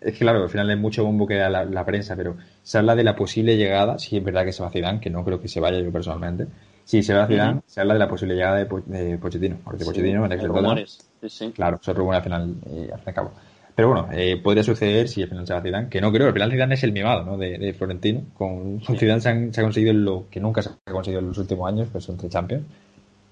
Es 0.00 0.12
que 0.12 0.18
claro, 0.18 0.42
al 0.42 0.48
final 0.48 0.70
es 0.70 0.78
mucho 0.78 1.04
bombo 1.04 1.26
que 1.26 1.36
da 1.36 1.48
la, 1.48 1.84
prensa, 1.84 2.16
pero 2.16 2.36
se 2.62 2.78
habla 2.78 2.96
de 2.96 3.04
la 3.04 3.16
posible 3.16 3.56
llegada, 3.56 3.98
si 3.98 4.16
es 4.16 4.24
verdad 4.24 4.44
que 4.44 4.52
se 4.52 4.62
va 4.62 4.68
a 4.68 4.72
Zidane, 4.72 5.00
que 5.00 5.10
no 5.10 5.24
creo 5.24 5.40
que 5.40 5.48
se 5.48 5.60
vaya 5.60 5.80
yo 5.80 5.92
personalmente. 5.92 6.46
Si 6.84 7.02
se 7.02 7.14
va 7.14 7.24
a 7.24 7.26
Zidane, 7.26 7.60
se 7.66 7.80
habla 7.80 7.94
de 7.94 8.00
la 8.00 8.08
posible 8.08 8.34
llegada 8.34 8.56
de, 8.56 8.68
de 8.86 9.18
Pochettino, 9.18 9.58
porque 9.64 9.84
Pochettino, 9.84 10.26
rumores. 10.26 11.10
Sí, 11.20 11.28
sí. 11.28 11.52
Claro, 11.52 11.78
se 11.82 11.92
rumores 11.92 12.18
al 12.18 12.24
final, 12.24 12.54
eh, 12.66 12.88
y 12.88 12.92
al 12.92 13.14
cabo. 13.14 13.32
Pero 13.74 13.88
bueno, 13.88 14.08
eh, 14.12 14.36
podría 14.36 14.62
suceder 14.62 15.08
si 15.08 15.22
al 15.22 15.28
final 15.28 15.46
se 15.46 15.52
va 15.52 15.60
Zidane, 15.60 15.88
que 15.88 16.00
no 16.00 16.12
creo, 16.12 16.28
al 16.28 16.32
final 16.32 16.50
Zidane 16.50 16.74
es 16.74 16.84
el 16.84 16.92
mimado 16.92 17.24
¿no? 17.24 17.36
de, 17.36 17.74
Florentino. 17.76 18.22
Con, 18.34 18.80
Zidane 18.80 19.20
se, 19.20 19.28
ha 19.28 19.62
conseguido 19.62 19.92
lo 19.92 20.26
que 20.30 20.38
nunca 20.38 20.62
se 20.62 20.70
ha 20.70 20.92
conseguido 20.92 21.20
en 21.20 21.28
los 21.28 21.38
últimos 21.38 21.68
años, 21.68 21.88
pues 21.90 22.04
son 22.04 22.16
tres 22.16 22.30
Champions. 22.30 22.64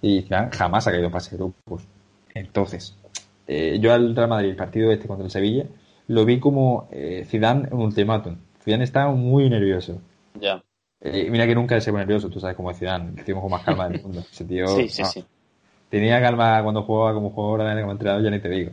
Y 0.00 0.22
Zidane 0.22 0.50
jamás 0.50 0.86
ha 0.86 0.90
caído 0.90 1.06
en 1.06 1.12
fase 1.12 1.32
de 1.32 1.36
grupos. 1.36 1.84
Entonces, 2.34 2.96
eh, 3.46 3.78
yo 3.80 3.92
al 3.92 4.16
Real 4.16 4.28
Madrid, 4.28 4.50
el 4.50 4.56
partido 4.56 4.90
este 4.90 5.06
contra 5.06 5.24
el 5.24 5.30
Sevilla, 5.30 5.64
lo 6.08 6.24
vi 6.24 6.40
como 6.40 6.88
eh, 6.90 7.24
Zidane 7.24 7.68
en 7.68 7.74
un 7.74 7.82
ultimátum. 7.82 8.36
Zidane 8.64 8.82
estaba 8.82 9.12
muy 9.12 9.48
nervioso. 9.48 10.00
Ya. 10.40 10.60
Eh, 11.00 11.28
mira 11.30 11.46
que 11.46 11.54
nunca 11.54 11.80
se 11.80 11.92
pone 11.92 12.04
nervioso, 12.04 12.28
tú 12.28 12.40
sabes 12.40 12.56
cómo 12.56 12.72
es 12.72 12.78
Zidane, 12.78 13.12
el 13.16 13.24
tío 13.24 13.40
con 13.40 13.50
más 13.50 13.62
calma 13.62 13.88
del 13.88 14.02
mundo. 14.02 14.20
Ese 14.20 14.44
tío, 14.44 14.66
Sí, 14.66 14.88
sí, 14.88 15.04
sí. 15.04 15.24
tenía 15.88 16.20
calma 16.20 16.60
cuando 16.64 16.82
jugaba 16.82 17.14
como 17.14 17.30
jugador, 17.30 17.80
como 17.80 17.92
entrenador, 17.92 18.24
ya 18.24 18.30
ni 18.30 18.40
te 18.40 18.48
digo. 18.48 18.72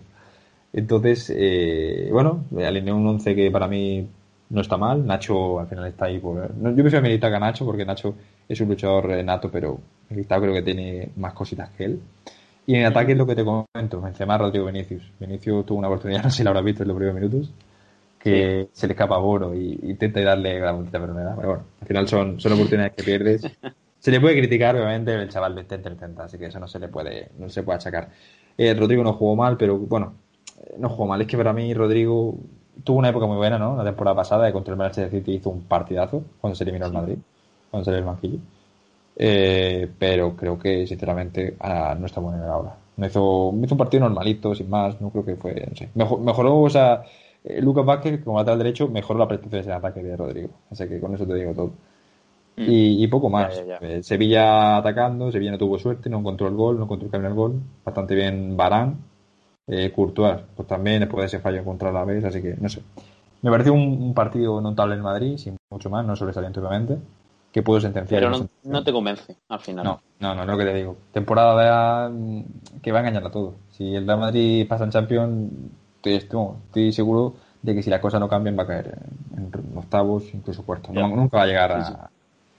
Entonces, 0.73 1.33
eh, 1.35 2.09
bueno, 2.11 2.45
alineó 2.57 2.95
un 2.95 3.07
11 3.07 3.35
que 3.35 3.51
para 3.51 3.67
mí 3.67 4.07
no 4.49 4.61
está 4.61 4.77
mal. 4.77 5.05
Nacho 5.05 5.59
al 5.59 5.67
final 5.67 5.87
está 5.87 6.05
ahí 6.05 6.19
por... 6.19 6.55
no, 6.55 6.69
yo 6.71 6.83
prefiero 6.83 7.03
que 7.03 7.25
a 7.25 7.39
Nacho 7.39 7.65
porque 7.65 7.85
Nacho 7.85 8.15
es 8.47 8.59
un 8.61 8.69
luchador 8.69 9.11
eh, 9.11 9.23
nato, 9.23 9.49
pero 9.51 9.79
Militao 10.09 10.41
creo 10.41 10.53
que 10.53 10.61
tiene 10.63 11.09
más 11.17 11.33
cositas 11.33 11.69
que 11.71 11.85
él. 11.85 12.01
Y 12.65 12.75
en 12.75 12.85
ataque 12.85 13.13
es 13.13 13.17
lo 13.17 13.25
que 13.25 13.35
te 13.35 13.43
comento, 13.43 14.01
Benzema, 14.01 14.37
Rodrigo 14.37 14.65
Vinicius. 14.65 15.03
Vinicius 15.19 15.65
tuvo 15.65 15.79
una 15.79 15.87
oportunidad, 15.87 16.23
no 16.23 16.29
sé 16.29 16.37
si 16.37 16.43
la 16.43 16.49
habrás 16.49 16.65
visto 16.65 16.83
en 16.83 16.89
los 16.89 16.97
primeros 16.97 17.19
minutos, 17.19 17.51
que 18.19 18.69
se 18.71 18.87
le 18.87 18.93
escapa 18.93 19.15
a 19.15 19.19
Boro 19.19 19.55
y 19.55 19.79
intenta 19.83 20.21
darle 20.21 20.59
la 20.59 20.71
vuelta, 20.71 20.99
pero 20.99 21.13
no 21.13 21.19
da. 21.19 21.35
Pero 21.35 21.47
bueno, 21.47 21.63
al 21.81 21.87
final 21.87 22.07
son, 22.07 22.39
son 22.39 22.53
oportunidades 22.53 22.93
que 22.95 23.03
pierdes. 23.03 23.41
Se 23.99 24.11
le 24.11 24.21
puede 24.21 24.37
criticar, 24.37 24.77
obviamente, 24.77 25.13
el 25.13 25.27
chaval 25.27 25.55
de 25.55 25.65
30 25.65 25.93
30, 25.93 26.23
así 26.23 26.37
que 26.37 26.45
eso 26.45 26.57
no 26.57 26.69
se 26.69 26.79
le 26.79 26.87
puede, 26.87 27.31
no 27.37 27.49
se 27.49 27.63
puede 27.63 27.75
achacar. 27.75 28.09
Eh, 28.57 28.73
Rodrigo 28.73 29.03
no 29.03 29.11
jugó 29.11 29.35
mal, 29.35 29.57
pero 29.57 29.77
bueno, 29.77 30.13
no 30.77 30.89
jugó 30.89 31.07
mal. 31.07 31.21
Es 31.21 31.27
que 31.27 31.37
para 31.37 31.53
mí 31.53 31.73
Rodrigo 31.73 32.35
tuvo 32.83 32.99
una 32.99 33.09
época 33.09 33.25
muy 33.25 33.37
buena, 33.37 33.57
¿no? 33.57 33.75
La 33.75 33.83
temporada 33.83 34.15
pasada, 34.15 34.45
de 34.45 34.53
contra 34.53 34.73
el 34.73 34.77
Manchester 34.77 35.09
City 35.09 35.33
hizo 35.33 35.49
un 35.49 35.61
partidazo 35.61 36.23
cuando 36.39 36.55
se 36.55 36.63
eliminó 36.63 36.85
el 36.85 36.93
Madrid, 36.93 37.17
cuando 37.69 37.85
salió 37.85 37.99
el 37.99 38.05
banquillo. 38.05 38.39
Eh, 39.15 39.89
pero 39.97 40.35
creo 40.35 40.57
que, 40.57 40.87
sinceramente, 40.87 41.55
ah, 41.59 41.95
no 41.99 42.05
está 42.05 42.21
bueno 42.21 42.43
ahora. 42.45 42.75
Me 42.97 43.07
hizo, 43.07 43.51
me 43.51 43.65
hizo 43.65 43.75
un 43.75 43.79
partido 43.79 44.03
normalito, 44.03 44.55
sin 44.55 44.69
más. 44.69 44.99
No 45.01 45.09
creo 45.09 45.25
que 45.25 45.35
fue, 45.35 45.65
no 45.69 45.75
sé. 45.75 45.89
Mejor, 45.95 46.21
mejoró, 46.21 46.61
o 46.61 46.69
sea, 46.69 47.03
eh, 47.43 47.61
Lucas 47.61 47.85
Vázquez, 47.85 48.23
como 48.23 48.37
lateral 48.37 48.59
derecho, 48.59 48.87
mejoró 48.87 49.19
la 49.19 49.27
prestación 49.27 49.65
de 49.65 49.73
ataque 49.73 50.03
de 50.03 50.15
Rodrigo. 50.15 50.49
Así 50.71 50.87
que 50.87 50.99
con 50.99 51.13
eso 51.13 51.25
te 51.25 51.33
digo 51.33 51.53
todo. 51.53 51.71
Mm. 52.55 52.63
Y, 52.69 53.03
y 53.03 53.07
poco 53.07 53.29
más. 53.29 53.55
Ya, 53.57 53.65
ya, 53.65 53.79
ya. 53.81 53.87
Eh, 53.87 54.03
Sevilla 54.03 54.77
atacando, 54.77 55.31
Sevilla 55.31 55.51
no 55.51 55.57
tuvo 55.57 55.77
suerte, 55.77 56.09
no 56.09 56.19
encontró 56.19 56.47
el 56.47 56.55
gol, 56.55 56.77
no 56.77 56.83
encontró 56.85 57.05
el 57.05 57.11
camino 57.11 57.29
al 57.29 57.35
gol. 57.35 57.61
Bastante 57.83 58.15
bien 58.15 58.55
Barán. 58.55 58.97
Eh, 59.71 59.91
Courtois, 59.91 60.39
pues 60.55 60.67
también 60.67 61.01
después 61.01 61.21
de 61.21 61.27
ese 61.27 61.39
fallo 61.39 61.63
contra 61.63 61.91
la 61.91 62.03
vez, 62.03 62.23
así 62.25 62.41
que 62.41 62.55
no 62.59 62.67
sé. 62.69 62.81
Me 63.41 63.51
pareció 63.51 63.73
un, 63.73 64.01
un 64.01 64.13
partido 64.13 64.59
notable 64.59 64.95
en 64.95 65.01
Madrid, 65.01 65.37
sin 65.37 65.57
mucho 65.69 65.89
más, 65.89 66.05
no 66.05 66.15
sobresaliente 66.15 66.59
obviamente, 66.59 66.97
que 67.51 67.61
puedo 67.61 67.79
sentenciar. 67.79 68.19
Pero 68.19 68.31
no, 68.31 68.37
sentenciar. 68.37 68.73
no 68.73 68.83
te 68.83 68.91
convence 68.91 69.35
al 69.47 69.59
final. 69.59 69.85
No, 69.85 70.01
no, 70.19 70.35
no, 70.35 70.41
es 70.41 70.47
lo 70.47 70.57
que 70.57 70.65
te 70.65 70.73
digo. 70.73 70.97
Temporada 71.11 72.09
mm, 72.09 72.41
que 72.81 72.91
va 72.91 72.99
a 72.99 73.01
engañar 73.01 73.25
a 73.25 73.31
todo. 73.31 73.55
Si 73.71 73.95
el 73.95 74.07
Real 74.07 74.19
Madrid 74.19 74.67
pasa 74.67 74.85
en 74.85 74.89
Champions, 74.89 75.51
estoy, 75.97 76.13
estoy, 76.15 76.47
estoy 76.65 76.91
seguro 76.91 77.35
de 77.61 77.75
que 77.75 77.83
si 77.83 77.89
las 77.89 77.99
cosas 77.99 78.19
no 78.19 78.27
cambian 78.27 78.57
va 78.57 78.63
a 78.63 78.67
caer 78.67 78.97
en, 79.37 79.43
en 79.53 79.77
octavos, 79.77 80.23
incluso 80.33 80.63
cuartos. 80.63 80.93
No, 80.93 81.07
nunca 81.09 81.37
va 81.37 81.43
a 81.43 81.47
llegar 81.47 81.71
a... 81.71 81.85
Sí, 81.85 81.93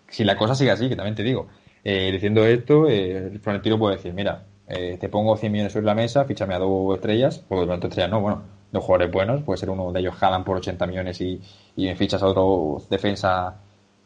Si 0.09 0.25
la 0.25 0.37
cosa 0.37 0.55
sigue 0.55 0.71
así, 0.71 0.89
que 0.89 0.97
también 0.97 1.15
te 1.15 1.23
digo. 1.23 1.49
Eh, 1.83 2.11
diciendo 2.13 2.45
esto, 2.45 2.87
eh, 2.89 3.39
Florentino 3.43 3.79
puede 3.79 3.97
decir, 3.97 4.13
mira, 4.13 4.45
eh, 4.71 4.97
te 5.01 5.09
pongo 5.09 5.37
100 5.37 5.53
millones 5.53 5.73
sobre 5.73 5.87
la 5.87 5.95
mesa, 5.95 6.25
fíchame 6.25 6.55
a 6.55 6.59
dos 6.59 6.95
estrellas, 6.97 7.45
o 7.49 7.67
dos 7.67 7.75
estrellas 7.85 8.11
no, 8.11 8.21
bueno, 8.21 8.43
dos 8.73 8.85
jugadores 8.85 9.13
buenos, 9.13 9.43
puede 9.43 9.59
ser 9.59 9.71
uno 9.71 9.93
de 9.93 10.01
ellos 10.01 10.15
Haaland 10.23 10.45
por 10.45 10.57
80 10.59 10.87
millones 10.87 11.21
y, 11.21 11.41
y 11.77 11.87
me 11.87 11.97
fichas 11.97 12.23
a 12.23 12.27
otro 12.29 12.83
defensa 12.89 13.57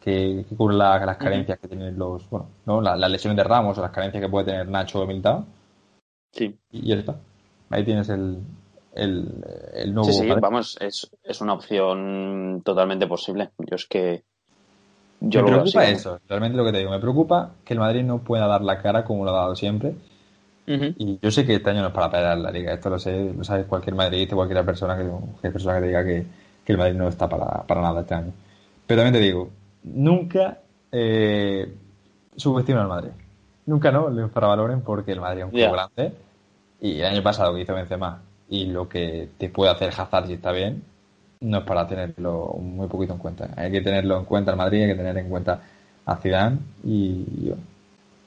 que, 0.00 0.44
que 0.48 0.56
cubre 0.56 0.76
la- 0.76 1.04
las 1.04 1.16
carencias 1.18 1.58
que 1.58 1.68
tienen 1.68 1.98
los, 1.98 2.28
bueno, 2.30 2.48
¿no? 2.66 2.80
La- 2.80 2.96
las 2.96 3.10
lesiones 3.10 3.36
de 3.36 3.44
Ramos 3.44 3.78
o 3.78 3.82
las 3.82 3.90
carencias 3.90 4.22
que 4.22 4.28
puede 4.28 4.46
tener 4.46 4.68
Nacho 4.68 5.02
o 5.02 5.06
Militao, 5.06 5.44
Sí, 6.32 6.58
y 6.70 6.88
ya 6.88 6.96
está. 6.96 7.16
Ahí 7.70 7.84
tienes 7.84 8.08
el, 8.08 8.38
el, 8.94 9.44
el 9.74 9.94
nuevo 9.94 10.10
sí, 10.12 10.24
sí, 10.24 10.34
vamos, 10.40 10.76
es, 10.80 11.10
es 11.22 11.40
una 11.40 11.54
opción 11.54 12.62
totalmente 12.64 13.06
posible. 13.06 13.50
Yo 13.58 13.76
es 13.76 13.86
que. 13.86 14.24
Yo 15.20 15.42
me 15.42 15.50
lo 15.50 15.58
preocupa 15.62 15.80
así. 15.86 15.92
eso, 15.92 16.18
realmente 16.28 16.56
lo 16.56 16.64
que 16.64 16.72
te 16.72 16.78
digo, 16.78 16.90
me 16.90 16.98
preocupa 17.00 17.52
que 17.64 17.74
el 17.74 17.80
Madrid 17.80 18.02
no 18.04 18.18
pueda 18.18 18.46
dar 18.46 18.62
la 18.62 18.82
cara 18.82 19.04
como 19.04 19.24
lo 19.24 19.30
ha 19.30 19.34
dado 19.40 19.56
siempre. 19.56 19.94
Y 20.66 21.18
yo 21.20 21.30
sé 21.30 21.44
que 21.44 21.56
este 21.56 21.70
año 21.70 21.82
no 21.82 21.88
es 21.88 21.94
para 21.94 22.10
pelear 22.10 22.38
la 22.38 22.50
liga, 22.50 22.72
esto 22.72 22.88
lo 22.88 22.98
sé, 22.98 23.32
lo 23.36 23.44
sabe 23.44 23.64
cualquier 23.64 23.94
madridista, 23.94 24.34
cualquier 24.34 24.64
persona 24.64 24.96
que, 24.96 25.04
cualquier 25.04 25.52
persona 25.52 25.74
que 25.74 25.80
te 25.80 25.86
diga 25.88 26.04
que, 26.04 26.26
que 26.64 26.72
el 26.72 26.78
Madrid 26.78 26.94
no 26.94 27.08
está 27.08 27.28
para, 27.28 27.62
para 27.62 27.82
nada 27.82 28.00
este 28.00 28.14
año. 28.14 28.32
Pero 28.86 29.02
también 29.02 29.20
te 29.20 29.26
digo, 29.26 29.50
nunca 29.82 30.58
eh, 30.90 31.74
subestimen 32.36 32.82
al 32.82 32.88
Madrid. 32.88 33.10
Nunca 33.66 33.90
no, 33.90 34.08
lo 34.08 34.22
infravaloren 34.22 34.80
porque 34.82 35.12
el 35.12 35.20
Madrid 35.20 35.40
es 35.40 35.44
un 35.46 35.50
club 35.50 35.72
grande. 35.72 36.12
Y 36.80 37.00
el 37.00 37.06
año 37.06 37.22
pasado 37.22 37.54
que 37.54 37.62
hizo 37.62 37.74
Benzema 37.74 38.22
y 38.48 38.66
lo 38.66 38.88
que 38.88 39.30
te 39.38 39.48
puede 39.48 39.70
hacer 39.70 39.88
Hazard 39.88 40.26
si 40.26 40.34
está 40.34 40.52
bien, 40.52 40.82
no 41.40 41.58
es 41.58 41.64
para 41.64 41.86
tenerlo 41.86 42.56
muy 42.60 42.88
poquito 42.88 43.14
en 43.14 43.18
cuenta. 43.18 43.50
Hay 43.56 43.70
que 43.70 43.80
tenerlo 43.80 44.18
en 44.18 44.24
cuenta 44.24 44.50
el 44.50 44.56
Madrid, 44.56 44.82
hay 44.82 44.88
que 44.88 44.94
tener 44.94 45.16
en 45.16 45.28
cuenta 45.28 45.60
a 46.06 46.16
Zidane 46.16 46.58
y, 46.84 47.24
y 47.36 47.48
bueno, 47.48 47.62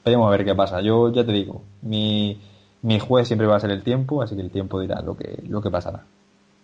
veremos 0.08 0.28
a 0.28 0.30
ver 0.30 0.44
qué 0.44 0.54
pasa. 0.54 0.80
Yo 0.80 1.12
ya 1.12 1.24
te 1.24 1.32
digo, 1.32 1.62
mi, 1.82 2.40
mi 2.82 2.98
juez 2.98 3.26
siempre 3.26 3.46
va 3.46 3.56
a 3.56 3.60
ser 3.60 3.70
el 3.70 3.82
tiempo, 3.82 4.22
así 4.22 4.34
que 4.34 4.42
el 4.42 4.50
tiempo 4.50 4.80
dirá 4.80 5.00
lo 5.02 5.16
que, 5.16 5.42
lo 5.48 5.60
que 5.62 5.70
pasará. 5.70 6.04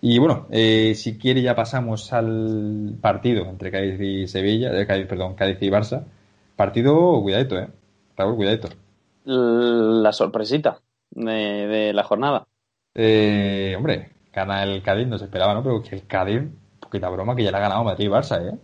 Y 0.01 0.19
bueno, 0.19 0.47
eh, 0.51 0.95
si 0.95 1.17
quiere 1.17 1.41
ya 1.41 1.55
pasamos 1.55 2.13
al 2.13 2.95
partido 3.01 3.45
entre 3.47 3.71
Cádiz 3.71 3.99
y 4.01 4.27
Sevilla, 4.29 4.71
eh, 4.79 4.87
Cádiz, 4.87 5.07
perdón, 5.07 5.35
Cádiz 5.35 5.57
y 5.63 5.71
Barça. 5.71 6.05
Partido, 6.57 7.21
cuidadito, 7.23 7.57
eh. 7.59 7.69
Raúl, 8.17 8.37
cuidadito. 8.37 8.69
La 9.25 10.13
sorpresita 10.13 10.79
de, 11.11 11.33
de 11.33 11.93
la 11.95 12.05
jornada. 12.05 12.45
Eh, 12.95 13.75
hombre, 13.77 14.11
gana 14.33 14.63
el 14.63 14.83
Cádiz, 14.83 15.07
no 15.09 15.19
se 15.19 15.25
esperaba, 15.25 15.55
¿no? 15.55 15.63
Pero 15.63 15.83
que 15.83 15.97
el 15.97 16.07
Cádiz, 16.07 16.43
poquita 16.81 17.09
broma, 17.09 17.35
que 17.35 17.43
ya 17.45 17.51
le 17.51 17.57
ha 17.57 17.61
ganado 17.61 17.85
Madrid 17.85 18.05
y 18.07 18.09
Barça, 18.09 18.41
¿eh? 18.47 18.59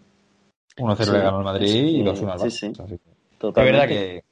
1-0 0.77 1.05
Sí, 1.05 1.11
le 1.11 1.19
ganó 1.21 1.39
el 1.39 1.45
Madrid 1.45 1.67
y 1.67 1.97
sí, 1.97 2.03
2-1 2.05 2.31
al 2.33 2.39
Barça. 2.39 2.51
sí, 2.51 2.51
sí. 2.51 2.73
Que- 2.87 2.95
Es 2.95 3.01
Totalmente. 3.39 3.73
verdad 3.79 3.89
que 3.89 4.25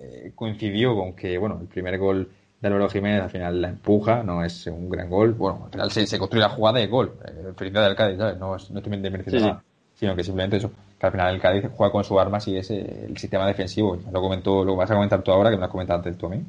eh, 0.00 0.32
coincidió 0.34 0.94
con 0.96 1.14
que, 1.14 1.38
bueno, 1.38 1.58
el 1.60 1.66
primer 1.68 1.98
gol 1.98 2.28
de 2.60 2.68
Álvaro 2.68 2.88
Jiménez 2.90 3.22
al 3.22 3.30
final 3.30 3.60
la 3.62 3.68
empuja, 3.70 4.22
no 4.22 4.44
es 4.44 4.66
un 4.66 4.88
gran 4.90 5.08
gol. 5.08 5.32
Bueno, 5.34 5.62
al 5.66 5.70
final 5.70 5.90
se, 5.90 6.06
se 6.06 6.18
construye 6.18 6.42
la 6.42 6.50
jugada 6.50 6.78
de 6.78 6.86
gol. 6.86 7.14
Eh, 7.26 7.52
felicidad 7.56 7.84
del 7.86 7.96
Cádiz, 7.96 8.18
¿sabes? 8.18 8.38
No, 8.38 8.56
es- 8.56 8.70
no 8.70 8.78
estoy 8.80 8.96
desmereciendo 8.98 9.38
Sí, 9.38 9.44
sí. 9.44 9.48
nada, 9.48 9.64
sino 9.94 10.16
que 10.16 10.24
simplemente 10.24 10.56
eso, 10.58 10.70
que 10.98 11.06
al 11.06 11.12
final 11.12 11.34
el 11.34 11.40
Cádiz 11.40 11.64
juega 11.74 11.92
con 11.92 12.04
sus 12.04 12.18
armas 12.18 12.46
y 12.48 12.56
es 12.56 12.70
eh, 12.70 13.06
el 13.08 13.16
sistema 13.16 13.46
defensivo. 13.46 13.96
Ya 14.04 14.10
lo 14.10 14.20
comentó, 14.20 14.64
lo 14.64 14.76
vas 14.76 14.90
a 14.90 14.94
comentar 14.94 15.22
tú 15.22 15.30
ahora, 15.32 15.50
que 15.50 15.56
me 15.56 15.60
lo 15.60 15.66
has 15.66 15.70
comentado 15.72 15.98
antes 15.98 16.16
tú 16.18 16.26
a 16.26 16.30
mí. 16.30 16.44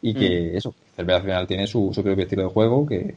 Y 0.00 0.14
que 0.14 0.56
eso, 0.56 0.74
Cervera 0.96 1.18
al 1.18 1.22
final 1.24 1.46
tiene 1.46 1.66
su, 1.66 1.90
su 1.94 2.02
propio 2.02 2.24
estilo 2.24 2.42
de 2.42 2.48
juego 2.48 2.84
que, 2.86 3.14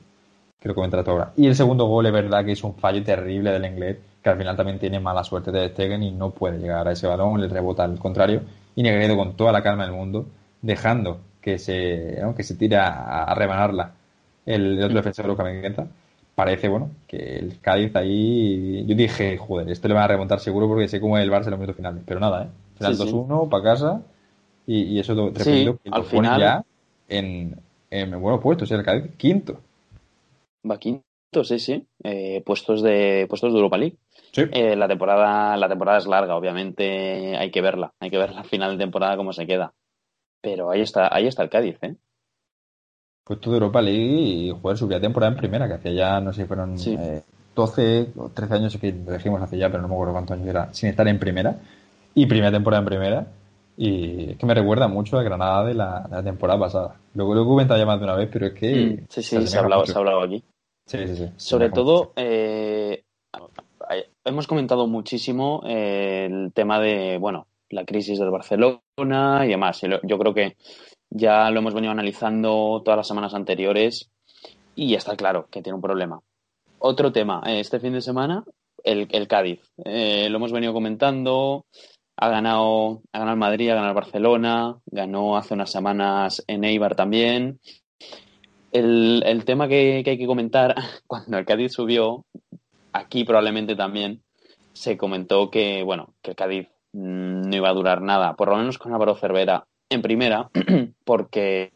que 0.60 0.68
lo 0.68 0.76
comentarás 0.76 1.06
tú 1.06 1.12
ahora. 1.12 1.34
Y 1.36 1.48
el 1.48 1.56
segundo 1.56 1.86
gol 1.86 2.06
es 2.06 2.14
verdad 2.14 2.46
que 2.46 2.52
es 2.52 2.64
un 2.64 2.76
fallo 2.76 3.04
terrible 3.04 3.52
del 3.52 3.66
inglés, 3.66 3.98
que 4.22 4.30
al 4.30 4.38
final 4.38 4.56
también 4.56 4.78
tiene 4.80 5.00
mala 5.00 5.24
suerte 5.24 5.52
de 5.52 5.70
Stegen 5.70 6.04
y 6.04 6.12
no 6.12 6.32
puede 6.32 6.60
llegar 6.60 6.88
a 6.88 6.92
ese 6.92 7.08
balón, 7.08 7.42
le 7.42 7.48
rebota 7.48 7.84
al 7.84 7.98
contrario, 7.98 8.42
y 8.76 8.84
Negredo 8.84 9.16
con 9.18 9.36
toda 9.38 9.52
la 9.52 9.64
calma 9.64 9.86
del 9.86 9.94
mundo, 9.96 10.28
dejando 10.62 11.20
que 11.42 11.58
se, 11.60 12.18
¿no? 12.22 12.36
que 12.36 12.44
se 12.44 12.56
tira 12.56 12.88
a, 12.88 13.24
a 13.32 13.36
rebanarla 13.36 13.94
el, 14.46 14.78
el 14.80 14.84
otro 14.84 14.98
defensor 14.98 15.26
Luca 15.28 15.44
Menguenta. 15.44 15.88
Parece, 16.36 16.68
bueno, 16.68 16.90
que 17.08 17.38
el 17.38 17.60
Cádiz 17.62 17.96
ahí, 17.96 18.86
yo 18.86 18.94
dije, 18.96 19.38
joder, 19.38 19.70
esto 19.70 19.88
le 19.88 19.94
van 19.94 20.04
a 20.04 20.08
remontar 20.08 20.40
seguro 20.42 20.68
porque 20.68 20.88
sé 20.90 21.00
cómo 21.00 21.18
es 21.18 21.24
el 21.24 21.32
Barça 21.32 21.46
en 21.46 21.52
los 21.52 21.60
minutos 21.60 21.78
finales, 21.78 22.04
pero 22.06 22.20
nada, 22.20 22.44
¿eh? 22.44 22.48
Final 22.78 22.96
Sí, 22.98 23.04
sí. 23.04 23.10
2-1 23.14 23.48
para 23.50 23.64
casa 23.64 24.02
y, 24.68 24.82
y 24.84 25.00
eso 25.00 25.14
Sí, 25.38 25.64
que 25.64 25.90
al 25.92 26.02
lo 26.02 26.08
pone 26.10 26.28
final- 26.28 26.42
ya 26.42 26.64
en, 27.08 27.56
en 27.90 28.22
buenos 28.22 28.42
puestos, 28.42 28.70
el 28.72 28.84
Cádiz 28.84 29.12
quinto. 29.16 29.62
Va 30.70 30.78
quinto, 30.78 31.44
sí, 31.44 31.60
sí. 31.60 31.86
Eh, 32.04 32.42
puestos 32.46 32.82
de 32.82 33.28
puestos 33.30 33.54
de 33.54 33.58
Europa 33.60 33.78
League. 33.78 33.96
Sí. 34.36 34.44
Eh, 34.52 34.76
la 34.76 34.90
temporada 34.90 35.56
la 35.56 35.70
temporada 35.70 35.98
es 35.98 36.08
larga, 36.08 36.36
obviamente 36.36 37.38
hay 37.38 37.52
que 37.52 37.62
verla, 37.62 37.94
hay 38.02 38.10
que 38.10 38.18
ver 38.18 38.34
la 38.34 38.44
final 38.44 38.72
de 38.78 38.84
temporada 38.84 39.16
cómo 39.16 39.32
se 39.32 39.48
queda. 39.48 39.74
Pero 40.42 40.72
ahí 40.72 40.82
está, 40.82 41.08
ahí 41.16 41.26
está 41.26 41.42
el 41.42 41.50
Cádiz, 41.50 41.78
¿eh? 41.82 41.96
puesto 43.24 43.50
de 43.50 43.56
Europa 43.56 43.82
League 43.82 44.22
y 44.22 44.52
jugar 44.52 44.78
su 44.78 44.86
primera 44.86 45.02
temporada 45.02 45.32
en 45.32 45.38
primera, 45.38 45.68
que 45.68 45.74
hacía 45.76 45.92
ya, 45.94 46.20
no 46.20 46.32
sé 46.34 46.42
si 46.42 46.48
fueron 46.48 46.78
Sí. 46.78 46.96
eh, 47.00 47.24
12 47.56 48.12
o 48.18 48.30
13 48.30 48.54
años, 48.54 48.78
que 48.78 48.92
lo 48.92 49.14
dijimos 49.14 49.42
hace 49.42 49.58
ya, 49.58 49.70
pero 49.70 49.82
no 49.82 49.88
me 49.88 49.96
acuerdo 49.96 50.14
cuántos 50.14 50.38
años 50.38 50.50
era, 50.50 50.74
sin 50.74 50.90
estar 50.90 51.08
en 51.08 51.18
primera. 51.18 51.56
Y 52.14 52.26
primera 52.28 52.52
temporada 52.52 52.82
en 52.82 52.86
primera. 52.86 53.28
Y 53.78 54.32
es 54.32 54.38
que 54.38 54.46
me 54.46 54.54
recuerda 54.54 54.88
mucho 54.88 55.18
a 55.18 55.24
Granada 55.24 55.66
de 55.66 55.74
la, 55.74 56.22
temporada 56.24 56.60
pasada. 56.60 56.96
Luego 57.14 57.34
lo 57.34 57.42
he 57.42 57.46
comentado 57.46 57.80
ya 57.80 57.86
más 57.86 58.00
de 58.00 58.06
una 58.06 58.16
vez, 58.16 58.30
pero 58.32 58.48
es 58.48 58.54
que. 58.54 58.76
Mm, 58.76 59.06
sí, 59.10 59.24
sí, 59.24 59.48
se 59.48 59.58
ha 59.58 59.62
hablado, 59.62 59.86
se 59.86 59.94
ha 59.94 59.98
hablado 59.98 60.22
aquí. 60.22 60.44
Sí, 60.86 61.08
sí, 61.08 61.16
sí. 61.16 61.30
Sobre 61.38 61.72
todo, 61.72 62.14
eh, 62.16 63.05
hemos 64.26 64.48
comentado 64.48 64.88
muchísimo 64.88 65.62
eh, 65.66 66.28
el 66.30 66.52
tema 66.54 66.80
de, 66.80 67.18
bueno, 67.18 67.48
la 67.70 67.86
crisis 67.86 68.20
del 68.20 68.32
Barcelona 68.32 69.44
y 69.46 69.50
demás. 69.50 69.82
Yo 70.04 70.18
creo 70.18 70.34
que 70.34 70.58
ya 71.10 71.50
lo 71.52 71.60
hemos 71.60 71.74
venido 71.74 71.92
analizando 71.92 72.82
todas 72.84 72.98
las 72.98 73.08
semanas 73.08 73.34
anteriores 73.34 74.10
y 74.76 74.90
ya 74.90 74.98
está 74.98 75.16
claro 75.16 75.48
que 75.50 75.62
tiene 75.62 75.76
un 75.76 75.82
problema. 75.82 76.20
Otro 76.80 77.12
tema, 77.12 77.42
eh, 77.46 77.60
este 77.60 77.80
fin 77.80 77.94
de 77.94 78.02
semana, 78.02 78.44
el, 78.84 79.08
el 79.12 79.28
Cádiz. 79.28 79.62
Eh, 79.86 80.28
lo 80.30 80.38
hemos 80.38 80.52
venido 80.52 80.74
comentando. 80.74 81.66
Ha 82.18 82.30
ganado, 82.30 83.02
ha 83.12 83.20
ganado 83.20 83.38
Madrid, 83.38 83.70
ha 83.70 83.76
ganado 83.76 83.90
el 83.90 83.96
Barcelona, 83.96 84.78
ganó 84.86 85.38
hace 85.38 85.54
unas 85.54 85.72
semanas 85.72 86.44
en 86.48 86.64
Eibar 86.64 86.96
también. 86.96 87.60
el, 88.72 89.24
el 89.26 89.46
tema 89.46 89.68
que, 89.68 90.02
que 90.04 90.12
hay 90.12 90.18
que 90.18 90.28
comentar, 90.28 90.76
cuando 91.08 91.38
el 91.38 91.46
Cádiz 91.46 91.74
subió, 91.74 92.26
aquí 92.96 93.24
probablemente 93.24 93.76
también, 93.76 94.22
se 94.74 94.98
comentó 94.98 95.50
que, 95.50 95.84
bueno, 95.84 96.14
que 96.22 96.32
el 96.32 96.36
Cádiz 96.36 96.68
mm, 96.94 97.50
no 97.50 97.56
iba 97.56 97.70
a 97.70 97.74
durar 97.74 98.02
nada, 98.02 98.36
por 98.36 98.50
lo 98.50 98.58
menos 98.58 98.78
con 98.78 98.94
Álvaro 98.94 99.16
Cervera 99.16 99.66
en 99.90 100.02
primera, 100.02 100.50
porque, 101.04 101.72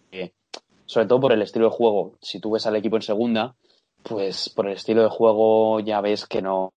sobre 0.86 1.08
todo 1.08 1.20
por 1.20 1.32
el 1.32 1.42
estilo 1.42 1.70
de 1.70 1.76
juego, 1.76 2.14
si 2.22 2.40
tú 2.40 2.52
ves 2.52 2.66
al 2.66 2.76
equipo 2.76 2.96
en 2.96 3.02
segunda, 3.02 3.56
pues 4.04 4.50
por 4.50 4.68
el 4.68 4.74
estilo 4.74 5.04
de 5.04 5.10
juego 5.10 5.80
ya 5.82 6.02
ves 6.02 6.26
que 6.26 6.42
no, 6.42 6.74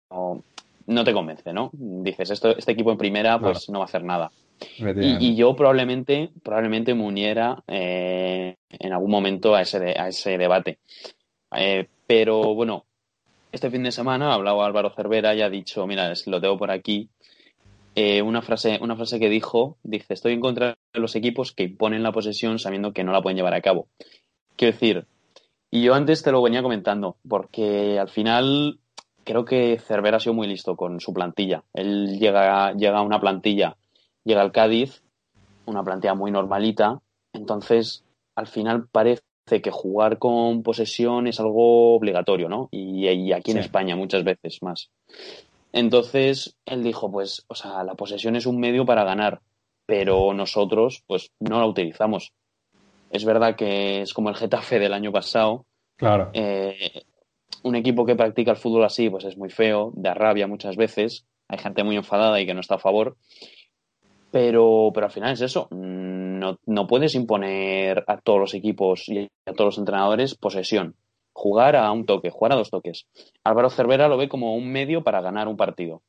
no, 0.87 1.05
te 1.05 1.13
convence, 1.13 1.53
¿no? 1.53 1.71
Dices, 1.73 2.31
esto, 2.31 2.57
este 2.57 2.73
equipo 2.73 2.91
en 2.91 2.99
primera, 2.99 3.39
pues 3.39 3.69
no 3.71 3.79
va 3.79 3.85
a 3.85 3.89
hacer 3.89 4.05
nada. 4.05 4.33
Y, 4.79 5.27
y, 5.27 5.35
yo 5.35 5.57
probablemente, 5.57 6.31
probablemente 6.43 6.95
me 6.95 7.05
uniera 7.05 7.63
eh, 7.67 8.57
en 8.71 8.93
algún 8.93 9.11
momento 9.11 9.55
a 9.55 9.63
ese, 9.63 9.99
a 9.99 10.09
ese 10.09 10.39
debate. 10.39 10.79
Eh, 11.57 11.89
pero 12.07 12.55
bueno, 12.55 12.85
este 13.53 13.71
fin 13.71 13.83
de 13.83 13.93
semana 13.93 14.31
ha 14.31 14.35
hablado 14.35 14.63
Álvaro 14.63 14.91
Cervera 14.91 15.35
y 15.35 15.43
ha 15.43 15.51
dicho, 15.51 15.87
mira, 15.87 16.13
lo 16.27 16.41
tengo 16.41 16.59
por 16.59 16.71
aquí, 16.71 17.11
eh, 17.95 18.23
una, 18.23 18.41
frase, 18.41 18.79
una 18.81 18.97
frase 18.97 19.21
que 19.21 19.29
dijo, 19.29 19.77
dice, 19.83 20.15
estoy 20.15 20.33
en 20.33 20.41
contra 20.41 20.79
de 20.95 21.01
los 21.01 21.15
equipos 21.15 21.53
que 21.53 21.65
imponen 21.65 22.03
la 22.03 22.13
posesión 22.13 22.59
sabiendo 22.59 22.93
que 22.93 23.05
no 23.05 23.13
la 23.13 23.21
pueden 23.21 23.37
llevar 23.37 23.53
a 23.53 23.61
cabo. 23.61 23.89
Quiero 24.57 24.73
decir, 24.73 25.07
y 25.71 25.83
yo 25.83 25.95
antes 25.95 26.23
te 26.23 26.33
lo 26.33 26.43
venía 26.43 26.63
comentando, 26.63 27.17
porque 27.29 27.99
al 27.99 28.09
final 28.09 28.81
creo 29.25 29.45
que 29.45 29.79
Cervera 29.79 30.17
ha 30.17 30.21
sido 30.21 30.35
muy 30.35 30.47
listo 30.47 30.75
con 30.75 31.01
su 31.01 31.13
plantilla. 31.13 31.65
Él 31.75 32.19
llega, 32.19 32.73
llega 32.73 32.99
a 32.99 33.03
una 33.03 33.21
plantilla, 33.21 33.77
llega 34.25 34.41
al 34.41 34.53
Cádiz, 34.53 35.03
una 35.67 35.85
plantilla 35.85 36.15
muy 36.15 36.31
normalita, 36.31 37.01
entonces 37.35 38.05
al 38.35 38.47
final 38.47 38.89
parece 38.91 39.23
que 39.45 39.71
jugar 39.71 40.19
con 40.19 40.63
posesión 40.63 41.27
es 41.27 41.41
algo 41.41 41.95
obligatorio, 41.95 42.49
¿no? 42.49 42.69
Y, 42.71 43.33
aquí 43.33 43.51
en 43.51 43.59
España 43.59 43.97
muchas 43.97 44.25
veces 44.25 44.63
más. 44.63 44.91
Entonces 45.73 46.57
él 46.65 46.83
dijo, 46.83 47.11
pues, 47.11 47.45
o 47.49 47.55
sea, 47.55 47.83
la 47.85 47.95
posesión 47.95 48.37
es 48.37 48.47
un 48.47 48.59
medio 48.59 48.87
para 48.87 49.05
ganar, 49.05 49.41
pero 49.87 50.33
nosotros, 50.33 51.03
pues, 51.07 51.31
no 51.41 51.59
la 51.59 51.67
utilizamos. 51.67 52.33
Es 53.11 53.25
verdad 53.25 53.57
que 53.57 54.03
es 54.03 54.15
como 54.15 54.31
el 54.31 54.37
Getafe 54.37 54.79
del 54.79 54.95
año 54.95 55.13
pasado. 55.13 55.67
Claro. 55.97 56.31
Eh, 56.33 57.03
un 57.63 57.77
equipo 57.77 58.07
que 58.07 58.17
practica 58.17 58.53
el 58.53 58.57
fútbol 58.57 58.85
así, 58.85 59.11
pues 59.11 59.25
es 59.25 59.37
muy 59.37 59.51
feo, 59.51 59.93
da 59.95 60.15
rabia 60.15 60.47
muchas 60.47 60.77
veces. 60.77 61.27
Hay 61.49 61.59
gente 61.59 61.85
muy 61.85 61.97
enfadada 61.97 62.41
y 62.41 62.47
que 62.47 62.55
no 62.55 62.61
está 62.61 62.77
a 62.77 62.79
favor. 62.79 63.17
Pero, 64.31 64.91
pero 64.95 65.07
al 65.07 65.13
final 65.13 65.33
es 65.35 65.43
eso. 65.43 65.69
No, 66.43 66.59
no 66.67 66.89
puedes 66.89 67.15
imponer 67.15 68.05
a 68.09 68.19
todos 68.19 68.41
los 68.41 68.55
equipos 68.55 69.09
y 69.09 69.29
a 69.47 69.53
todos 69.53 69.69
los 69.69 69.79
entrenadores 69.79 70.35
posesión 70.35 70.97
jugar 71.33 71.77
a 71.77 71.91
un 71.93 72.05
toque, 72.05 72.31
jugar 72.31 72.53
a 72.53 72.57
dos 72.57 72.71
toques. 72.71 73.07
Álvaro 73.45 73.71
Cervera 73.71 74.09
lo 74.09 74.17
ve 74.17 74.29
como 74.29 74.55
un 74.55 74.71
medio 74.71 75.03
para 75.03 75.21
ganar 75.21 75.49
un 75.49 75.57
partido. 75.57 76.03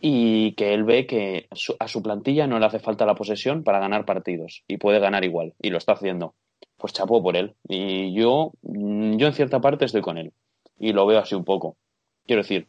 Y 0.00 0.52
que 0.52 0.74
él 0.74 0.84
ve 0.84 1.06
que 1.06 1.48
a 1.78 1.88
su 1.88 2.02
plantilla 2.02 2.46
no 2.46 2.58
le 2.58 2.66
hace 2.66 2.78
falta 2.78 3.06
la 3.06 3.14
posesión 3.14 3.64
para 3.64 3.80
ganar 3.80 4.04
partidos. 4.04 4.62
Y 4.68 4.76
puede 4.76 5.00
ganar 5.00 5.24
igual. 5.24 5.54
Y 5.60 5.70
lo 5.70 5.78
está 5.78 5.92
haciendo. 5.92 6.34
Pues 6.76 6.92
chapó 6.92 7.22
por 7.22 7.36
él. 7.36 7.54
Y 7.68 8.12
yo, 8.14 8.52
yo 8.62 9.26
en 9.26 9.32
cierta 9.32 9.60
parte 9.60 9.84
estoy 9.84 10.00
con 10.00 10.18
él. 10.18 10.32
Y 10.78 10.92
lo 10.92 11.06
veo 11.06 11.18
así 11.18 11.34
un 11.34 11.44
poco. 11.44 11.76
Quiero 12.26 12.42
decir, 12.42 12.68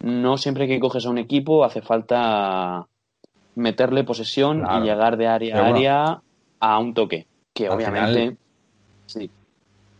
no 0.00 0.36
siempre 0.36 0.68
que 0.68 0.78
coges 0.78 1.06
a 1.06 1.10
un 1.10 1.18
equipo 1.18 1.64
hace 1.64 1.82
falta 1.82 2.86
meterle 3.54 4.04
posesión 4.04 4.66
y 4.78 4.84
llegar 4.84 5.16
de 5.16 5.26
área 5.26 5.58
a 5.58 5.66
área 5.66 6.20
a 6.60 6.78
un 6.78 6.94
toque. 6.94 7.26
Que 7.52 7.68
obviamente. 7.68 8.36
Sí. 9.06 9.30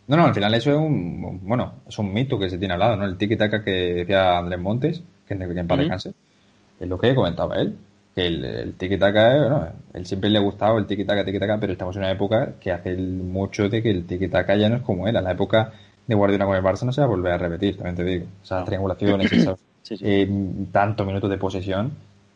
No, 0.07 0.17
no, 0.17 0.25
al 0.25 0.33
final 0.33 0.53
eso 0.53 0.71
es 0.71 0.77
un, 0.77 1.39
bueno, 1.43 1.73
es 1.87 1.97
un 1.97 2.13
mito 2.13 2.37
que 2.37 2.49
se 2.49 2.57
tiene 2.57 2.75
al 2.75 2.79
lado, 2.79 2.95
¿no? 2.95 3.05
El 3.05 3.17
tiki-taka 3.17 3.63
que 3.63 3.71
decía 3.71 4.37
Andrés 4.37 4.59
Montes, 4.59 5.03
que 5.27 5.33
en 5.33 5.67
paz 5.67 5.79
descanse, 5.79 6.13
es 6.79 6.87
lo 6.87 6.99
que 6.99 7.15
comentaba 7.15 7.55
él, 7.55 7.75
que 8.13 8.27
el, 8.27 8.77
tiki-taka, 8.77 9.39
bueno, 9.39 9.67
él 9.93 10.05
siempre 10.05 10.29
le 10.29 10.37
ha 10.37 10.41
gustado 10.41 10.77
el 10.77 10.85
tiki-taka, 10.85 11.25
tiki-taka, 11.25 11.59
pero 11.59 11.73
estamos 11.73 11.95
en 11.95 12.03
una 12.03 12.11
época 12.11 12.53
que 12.59 12.71
hace 12.71 12.95
mucho 12.95 13.67
de 13.67 13.81
que 13.81 13.89
el 13.89 14.05
tiki-taka 14.05 14.55
ya 14.55 14.69
no 14.69 14.77
es 14.77 14.81
como 14.83 15.07
era. 15.07 15.21
La 15.21 15.31
época 15.31 15.73
de 16.05 16.15
Guardiola 16.15 16.45
con 16.45 16.55
el 16.55 16.63
Barça 16.63 16.83
no 16.83 16.91
se 16.91 17.01
va 17.01 17.07
a 17.07 17.09
volver 17.09 17.33
a 17.33 17.37
repetir, 17.37 17.75
también 17.75 17.95
te 17.95 18.03
digo. 18.03 18.25
O 18.43 18.45
sea, 18.45 18.63
triangulaciones, 18.63 19.31
esos, 19.31 19.59
eh, 20.01 20.29
tantos 20.71 21.05
minutos 21.05 21.29
de 21.29 21.37
posesión, 21.37 21.91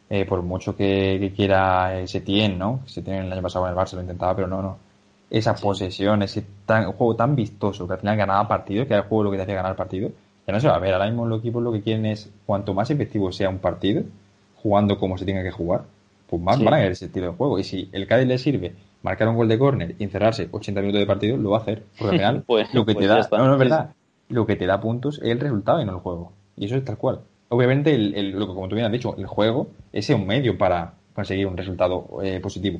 eh, 0.10 0.26
por 0.26 0.42
mucho 0.42 0.76
que, 0.76 1.32
quiera 1.36 2.00
ese 2.00 2.20
Setien, 2.20 2.58
¿no? 2.58 2.82
Setien 2.86 3.26
el 3.26 3.34
año 3.34 3.42
pasado 3.42 3.66
con 3.66 3.72
el 3.72 3.78
Barça 3.78 3.94
lo 3.94 4.02
intentaba, 4.02 4.36
pero 4.36 4.48
no, 4.48 4.62
no 4.62 4.90
esa 5.30 5.56
posesión, 5.56 6.24
ese 6.24 6.44
tan, 6.66 6.92
juego 6.92 7.16
tan 7.16 7.36
vistoso 7.36 7.88
que 7.88 7.94
al 7.94 8.00
final 8.00 8.18
ganaba 8.18 8.48
partido, 8.48 8.86
que 8.86 8.94
era 8.94 9.04
el 9.04 9.10
juego 9.10 9.26
lo 9.26 9.32
que 9.32 9.38
te 9.38 9.44
hacía 9.44 9.56
ganar 9.56 9.76
partido, 9.76 10.10
ya 10.48 10.54
no 10.54 10.60
se 10.60 10.68
va 10.68 10.76
a 10.76 10.80
ver. 10.80 10.94
Ahora 10.94 11.06
mismo 11.06 11.26
los 11.26 11.40
equipos 11.40 11.62
lo 11.62 11.72
que 11.72 11.82
quieren 11.82 12.06
es, 12.06 12.30
cuanto 12.46 12.74
más 12.74 12.90
efectivo 12.90 13.32
sea 13.32 13.50
un 13.50 13.60
partido, 13.60 14.04
jugando 14.56 14.98
como 14.98 15.18
se 15.18 15.26
tenga 15.26 15.44
que 15.44 15.52
jugar, 15.52 15.84
pues 16.28 16.42
más 16.42 16.62
van 16.64 16.74
a 16.74 16.86
ese 16.86 17.06
estilo 17.06 17.28
de 17.28 17.34
juego. 17.34 17.60
Y 17.60 17.64
si 17.64 17.90
el 17.92 18.08
Cádiz 18.08 18.28
le 18.28 18.38
sirve 18.38 18.74
marcar 19.04 19.28
un 19.28 19.36
gol 19.36 19.48
de 19.48 19.60
córner 19.60 19.96
y 19.98 20.04
encerrarse 20.04 20.50
80 20.52 20.82
minutos 20.82 21.00
de 21.00 21.06
partido, 21.06 21.38
lo 21.38 21.52
va 21.52 21.60
a 21.60 21.62
hacer. 21.62 21.84
Porque 21.98 22.16
al 22.16 22.20
final, 22.20 22.44
pues, 22.48 22.74
lo 22.74 22.86
que 22.86 22.94
te 22.94 23.08
pues 23.08 23.30
da, 23.30 23.38
no, 23.38 23.46
no 23.46 23.54
es 23.54 23.60
verdad, 23.60 23.94
lo 24.30 24.46
que 24.46 24.56
te 24.56 24.66
da 24.66 24.82
puntos 24.82 25.20
es 25.20 25.30
el 25.30 25.40
resultado 25.40 25.82
y 25.82 25.86
no 25.86 25.94
el 25.94 26.00
juego. 26.00 26.32
Y 26.58 26.66
eso 26.66 26.76
es 26.76 26.84
tal 26.84 26.98
cual. 26.98 27.22
Obviamente, 27.50 27.94
el, 27.94 28.32
lo 28.32 28.48
que 28.48 28.54
como 28.54 28.68
tú 28.68 28.76
bien 28.76 28.86
has 28.86 28.92
dicho, 28.92 29.16
el 29.18 29.26
juego 29.26 29.70
es 29.92 30.10
un 30.10 30.26
medio 30.26 30.58
para 30.58 30.94
conseguir 31.14 31.48
un 31.48 31.58
resultado 31.58 32.20
eh, 32.24 32.40
positivo 32.40 32.80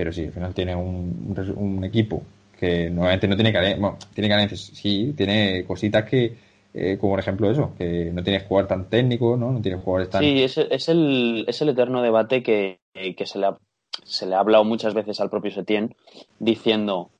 pero 0.00 0.12
sí, 0.12 0.24
al 0.24 0.32
final 0.32 0.54
tiene 0.54 0.74
un, 0.74 1.84
equipo 1.84 2.22
que 2.58 2.88
normalmente 2.88 3.28
no 3.28 3.34
tiene 3.36 3.52
carencias, 3.52 3.78
bueno, 3.78 3.98
tiene 4.14 4.30
carencias, 4.30 4.60
sí, 4.72 5.12
tiene 5.14 5.64
cositas 5.66 6.08
que, 6.08 6.36
eh, 6.72 6.96
como 6.98 7.12
por 7.12 7.20
ejemplo 7.20 7.50
eso, 7.50 7.72
que 7.76 8.10
no 8.10 8.22
tiene 8.22 8.40
jugador 8.40 8.66
tan 8.66 8.88
técnico, 8.88 9.36
¿no? 9.36 9.52
No 9.52 9.60
tiene 9.60 9.76
jugadores 9.76 10.08
tan... 10.08 10.22
Sí, 10.22 10.42
es, 10.42 10.56
es, 10.56 10.88
el, 10.88 11.44
es 11.46 11.60
el 11.60 11.68
eterno 11.68 12.00
debate 12.00 12.42
que, 12.42 12.80
que 12.94 13.26
se, 13.26 13.38
le 13.38 13.46
ha, 13.48 13.58
se 14.02 14.26
le 14.26 14.36
ha 14.36 14.40
hablado 14.40 14.64
muchas 14.64 14.94
veces 14.94 15.20
al 15.20 15.28
propio 15.28 15.50
Setién, 15.50 15.94
diciendo, 16.38 17.10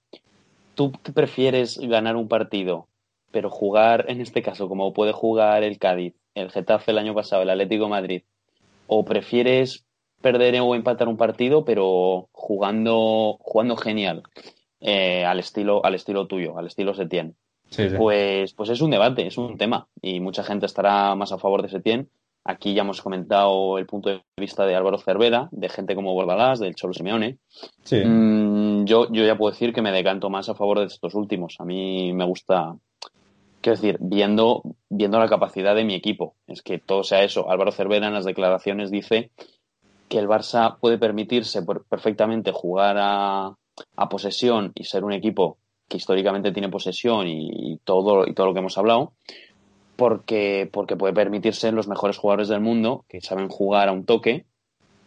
¿tú 0.75 0.93
prefieres 1.13 1.79
ganar 1.79 2.17
un 2.17 2.29
partido, 2.29 2.87
pero 3.31 3.51
jugar, 3.51 4.07
en 4.09 4.23
este 4.23 4.41
caso, 4.41 4.69
como 4.69 4.95
puede 4.95 5.13
jugar 5.13 5.65
el 5.65 5.79
Cádiz, 5.79 6.15
el 6.35 6.51
Getafe 6.51 6.91
el 6.91 6.99
año 6.99 7.15
pasado, 7.15 7.43
el 7.43 7.51
Atlético 7.51 7.89
Madrid, 7.89 8.23
o 8.87 9.05
prefieres 9.05 9.85
perder 10.21 10.61
o 10.61 10.75
empatar 10.75 11.09
un 11.09 11.17
partido, 11.17 11.65
pero 11.65 12.29
jugando, 12.33 13.39
jugando 13.41 13.77
genial, 13.77 14.23
eh, 14.81 15.25
al 15.25 15.39
estilo, 15.39 15.85
al 15.85 15.95
estilo 15.95 16.27
tuyo, 16.27 16.59
al 16.59 16.67
estilo 16.67 16.95
Setien. 16.95 17.37
Pues, 17.97 18.53
pues 18.55 18.71
es 18.71 18.81
un 18.81 18.91
debate, 18.91 19.27
es 19.27 19.39
un 19.39 19.57
tema, 19.57 19.89
y 20.03 20.21
mucha 20.21 20.43
gente 20.43 20.67
estará 20.67 21.15
más 21.15 21.33
a 21.33 21.39
favor 21.39 21.63
de 21.63 21.69
Setien. 21.69 22.11
Aquí 22.45 22.73
ya 22.75 22.83
hemos 22.83 23.03
comentado 23.03 23.79
el 23.79 23.87
punto 23.87 24.09
de 24.09 24.23
vista 24.37 24.65
de 24.65 24.75
Álvaro 24.75 24.99
Cervera, 24.99 25.49
de 25.53 25.69
gente 25.69 25.95
como 25.95 26.15
Bordalás, 26.15 26.59
del 26.59 26.75
Cholo 26.75 26.95
Simeone. 26.95 27.39
Mm, 27.91 28.85
yo, 28.85 29.13
yo 29.13 29.25
ya 29.25 29.37
puedo 29.37 29.53
decir 29.53 29.73
que 29.73 29.83
me 29.83 29.93
decanto 29.93 30.31
más 30.31 30.49
a 30.49 30.55
favor 30.55 30.81
de 30.81 30.87
estos 30.87 31.15
últimos. 31.15 31.57
A 31.59 31.65
mí 31.65 32.13
me 32.15 32.25
gusta, 32.25 32.75
quiero 33.61 33.77
decir, 33.77 33.99
viendo, 34.01 34.63
viendo 34.89 35.19
la 35.19 35.29
capacidad 35.29 35.75
de 35.75 35.85
mi 35.85 35.95
equipo. 35.95 36.35
Es 36.47 36.63
que 36.63 36.79
todo 36.79 37.05
sea 37.05 37.23
eso. 37.23 37.51
Álvaro 37.51 37.73
Cervera 37.73 38.09
en 38.09 38.15
las 38.15 38.25
declaraciones 38.25 38.91
dice 38.91 39.31
que 40.09 40.19
el 40.19 40.29
Barça 40.29 40.79
puede 40.81 40.99
permitirse 40.99 41.63
perfectamente 41.89 42.53
jugar 42.53 42.97
a, 42.99 43.57
posesión 44.11 44.73
y 44.75 44.85
ser 44.85 45.05
un 45.05 45.13
equipo 45.13 45.59
que 45.89 45.97
históricamente 45.97 46.53
tiene 46.53 46.69
posesión 46.69 47.27
y, 47.29 47.79
todo, 47.85 48.27
y 48.27 48.35
todo 48.35 48.49
lo 48.49 48.53
que 48.53 48.59
hemos 48.59 48.77
hablado, 48.77 49.13
porque, 49.97 50.69
porque 50.71 50.97
puede 50.97 51.15
permitirse 51.15 51.73
los 51.73 51.89
mejores 51.89 52.19
jugadores 52.19 52.49
del 52.49 52.61
mundo 52.61 53.05
que 53.09 53.21
saben 53.21 53.49
jugar 53.49 53.89
a 53.89 53.93
un 53.93 54.05
toque 54.05 54.47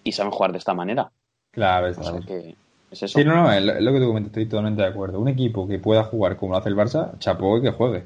y 0.04 0.14
saben 0.14 0.32
jugar 0.32 0.52
de 0.52 0.58
esta 0.58 0.74
manera. 0.74 1.12
Claro, 1.52 1.88
es, 1.88 1.98
que 2.26 2.56
es 2.94 3.04
eso. 3.04 3.20
Sí, 3.20 3.26
no, 3.26 3.36
no, 3.36 3.52
es 3.52 3.64
lo 3.64 3.94
que 3.94 4.00
tú 4.00 4.08
comentas, 4.08 4.32
estoy 4.32 4.46
totalmente 4.46 4.82
de 4.82 4.88
acuerdo. 4.88 5.20
Un 5.20 5.28
equipo 5.28 5.68
que 5.68 5.80
pueda 5.80 6.04
jugar 6.04 6.38
como 6.38 6.54
lo 6.54 6.60
hace 6.60 6.70
el 6.70 6.76
Barça, 6.76 7.18
chapó 7.20 7.58
y 7.58 7.62
que 7.62 7.72
juegue, 7.72 8.04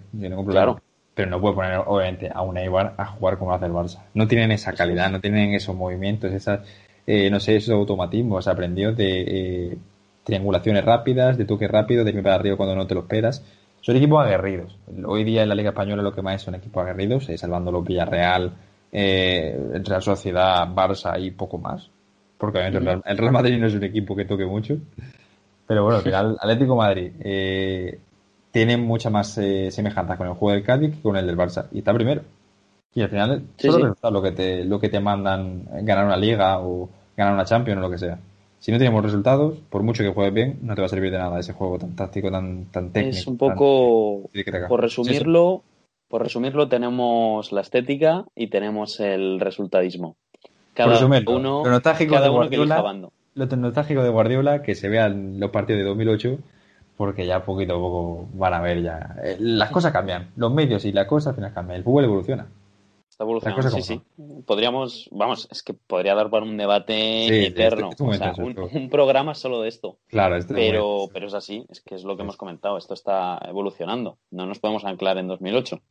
Claro. 0.48 0.82
Pero 1.14 1.30
no 1.32 1.42
puede 1.42 1.56
poner, 1.56 1.82
obviamente, 1.86 2.30
a 2.34 2.42
un 2.44 2.58
Eibar 2.58 2.94
a 2.98 3.06
jugar 3.06 3.38
como 3.38 3.52
lo 3.52 3.58
hace 3.58 3.66
el 3.66 3.72
Barça. 3.72 4.04
No 4.14 4.28
tienen 4.28 4.52
esa 4.52 4.74
calidad, 4.74 5.10
no 5.10 5.20
tienen 5.20 5.54
esos 5.54 5.76
movimientos, 5.76 6.32
esas 6.32 6.62
eh, 7.08 7.30
no 7.30 7.40
sé, 7.40 7.56
esos 7.56 7.74
automatismos 7.74 8.48
aprendidos 8.48 8.98
de 8.98 9.22
eh, 9.22 9.78
triangulaciones 10.26 10.84
rápidas, 10.84 11.38
de 11.38 11.46
toque 11.46 11.68
rápido, 11.68 12.04
de 12.04 12.10
irme 12.12 12.22
para 12.22 12.36
arriba 12.36 12.58
cuando 12.58 12.76
no 12.76 12.86
te 12.86 12.94
lo 12.94 13.02
esperas. 13.02 13.44
Son 13.82 13.96
equipos 13.96 14.24
aguerridos. 14.24 14.78
Hoy 15.06 15.24
día 15.24 15.44
en 15.44 15.50
la 15.50 15.56
Liga 15.56 15.70
Española 15.70 16.04
lo 16.04 16.14
que 16.14 16.22
más 16.22 16.42
son 16.42 16.56
equipos 16.56 16.84
aguerridos, 16.84 17.30
eh, 17.30 17.38
salvando 17.38 17.72
los 17.72 17.86
Villarreal, 17.86 18.52
eh, 18.92 19.80
Real 19.84 20.02
Sociedad, 20.02 20.68
Barça 20.68 21.18
y 21.18 21.32
poco 21.32 21.58
más. 21.58 21.90
Porque 22.38 22.60
obviamente 22.60 23.02
el 23.06 23.18
Real, 23.18 23.32
Madrid 23.32 23.58
no 23.58 23.68
es 23.68 23.74
un 23.74 23.84
equipo 23.84 24.16
que 24.16 24.26
toque 24.26 24.46
mucho. 24.46 24.78
Pero 25.66 25.84
bueno, 25.84 25.98
al 25.98 26.04
final, 26.04 26.38
Atlético 26.42 26.76
Madrid 26.76 27.12
eh, 27.20 28.00
tiene 28.52 28.78
mucha 28.78 29.10
más 29.10 29.38
eh, 29.38 29.70
semejanza 29.72 30.18
con 30.18 30.28
el 30.28 30.34
juego 30.34 30.54
del 30.54 30.64
Cádiz 30.64 30.96
que 30.96 31.02
con 31.02 31.18
el 31.18 31.26
del 31.26 31.38
Barça. 31.38 31.68
Y 31.72 31.80
está 31.80 31.94
primero. 31.94 32.22
Y 32.94 33.02
al 33.02 33.10
final, 33.10 33.44
solo 33.58 33.96
lo 34.02 34.22
que 34.22 34.32
te 34.32 34.66
lo 34.66 34.80
que 34.80 34.90
te 34.90 35.00
mandan 35.00 35.66
ganar 35.86 36.06
una 36.06 36.18
liga 36.18 36.60
o 36.60 36.90
ganar 37.16 37.34
una 37.34 37.46
Champions 37.46 37.80
o 37.80 37.82
lo 37.82 37.92
que 37.92 37.98
sea. 37.98 38.18
Si 38.60 38.72
no 38.72 38.80
tenemos 38.80 39.04
resultados, 39.04 39.60
por 39.70 39.84
mucho 39.84 40.04
que 40.04 40.10
juegues 40.10 40.34
bien, 40.34 40.60
no 40.64 40.74
te 40.74 40.82
va 40.82 40.88
a 40.88 40.90
servir 40.90 41.12
de 41.12 41.18
nada 41.18 41.40
ese 41.40 41.54
juego 41.54 41.78
tan 41.78 41.96
táctico, 41.96 42.32
tan, 42.32 42.66
tan 42.66 42.92
técnico. 42.92 43.18
Es 43.18 43.28
un 43.28 43.38
poco, 43.38 44.30
por 44.68 44.82
resumirlo, 44.82 45.64
por 46.08 46.24
resumirlo, 46.24 46.68
tenemos 46.68 47.52
la 47.52 47.62
estética 47.62 48.26
y 48.36 48.48
tenemos 48.48 49.00
el 49.00 49.40
resultadismo. 49.40 50.18
Cada 50.78 51.04
uno, 51.28 51.64
lo 51.64 51.72
nostálgico 51.72 52.22
de 52.22 52.30
Guardiola, 52.30 53.10
lo 53.34 53.46
nostálgico 53.48 54.04
de 54.04 54.10
Guardiola, 54.10 54.62
que 54.62 54.76
se 54.76 54.90
vean 54.90 55.40
los 55.40 55.50
partidos 55.50 55.80
de 55.80 55.86
2008, 55.86 56.38
porque 56.96 57.26
ya 57.26 57.44
poquito 57.44 57.74
a 57.74 57.80
poco 57.80 58.28
van 58.34 58.54
a 58.54 58.62
ver 58.62 58.84
ya. 58.84 59.16
Eh, 59.24 59.38
las 59.40 59.72
cosas 59.72 59.92
cambian, 59.92 60.30
los 60.36 60.54
medios 60.54 60.86
y 60.86 60.92
la 60.92 61.08
cosa 61.08 61.32
al 61.32 61.36
final 61.36 61.52
cambian, 61.52 61.78
el 61.78 61.84
fútbol 61.84 62.04
evoluciona. 62.04 62.48
Está 63.10 63.24
evolucionando, 63.24 63.70
sí, 63.72 63.82
sí. 63.82 64.02
Podríamos, 64.46 65.10
vamos, 65.12 65.48
es 65.50 65.64
que 65.64 65.74
podría 65.74 66.14
dar 66.14 66.30
para 66.30 66.46
un 66.46 66.58
debate 66.58 67.48
eterno. 67.48 67.90
o 67.98 68.14
sea, 68.14 68.36
un, 68.38 68.90
programa 68.92 69.34
solo 69.34 69.62
de 69.62 69.70
esto. 69.70 69.98
Claro, 70.10 70.36
este 70.36 70.54
pero, 70.54 71.10
pero 71.12 71.26
es 71.26 71.34
así, 71.34 71.66
es 71.70 71.82
que 71.82 71.96
es 71.96 72.04
lo 72.04 72.16
que 72.16 72.22
hemos 72.22 72.38
comentado. 72.38 72.78
Esto 72.78 72.94
está 72.94 73.40
evolucionando. 73.48 74.20
No 74.30 74.46
nos 74.46 74.60
podemos 74.60 74.86
anclar 74.86 75.18
en 75.18 75.28
2008. 75.28 75.82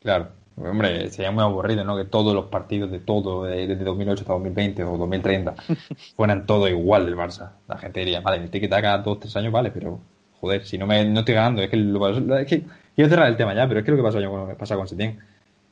Claro, 0.00 0.28
hombre, 0.56 1.10
sería 1.10 1.30
muy 1.30 1.42
aburrido, 1.42 1.84
¿no? 1.84 1.96
Que 1.96 2.04
todos 2.04 2.34
los 2.34 2.46
partidos 2.46 2.90
de 2.90 3.00
todo, 3.00 3.44
desde 3.44 3.76
2008 3.76 4.22
hasta 4.22 4.32
2020 4.32 4.84
o 4.84 4.96
2030, 4.96 5.54
fueran 6.16 6.46
todo 6.46 6.68
igual 6.68 7.06
del 7.06 7.16
Barça. 7.16 7.52
La 7.68 7.78
gente 7.78 8.00
diría, 8.00 8.20
vale, 8.20 8.42
el 8.42 8.50
ticket 8.50 8.70
cada 8.70 8.98
dos, 8.98 9.20
tres 9.20 9.36
años, 9.36 9.52
vale, 9.52 9.70
pero 9.70 10.00
joder, 10.40 10.64
si 10.64 10.78
no 10.78 10.86
me 10.86 11.04
no 11.04 11.20
estoy 11.20 11.34
ganando, 11.34 11.62
es 11.62 11.70
que, 11.70 11.76
lo, 11.76 12.08
es 12.38 12.46
que 12.46 12.64
quiero 12.94 13.10
cerrar 13.10 13.28
el 13.28 13.36
tema 13.36 13.54
ya, 13.54 13.66
pero 13.66 13.80
es 13.80 13.84
que 13.84 13.90
lo 13.90 13.96
que 13.96 14.02
pasó 14.02 14.18
año 14.18 14.54
pasa 14.58 14.76
con 14.76 14.88
Setién 14.88 15.18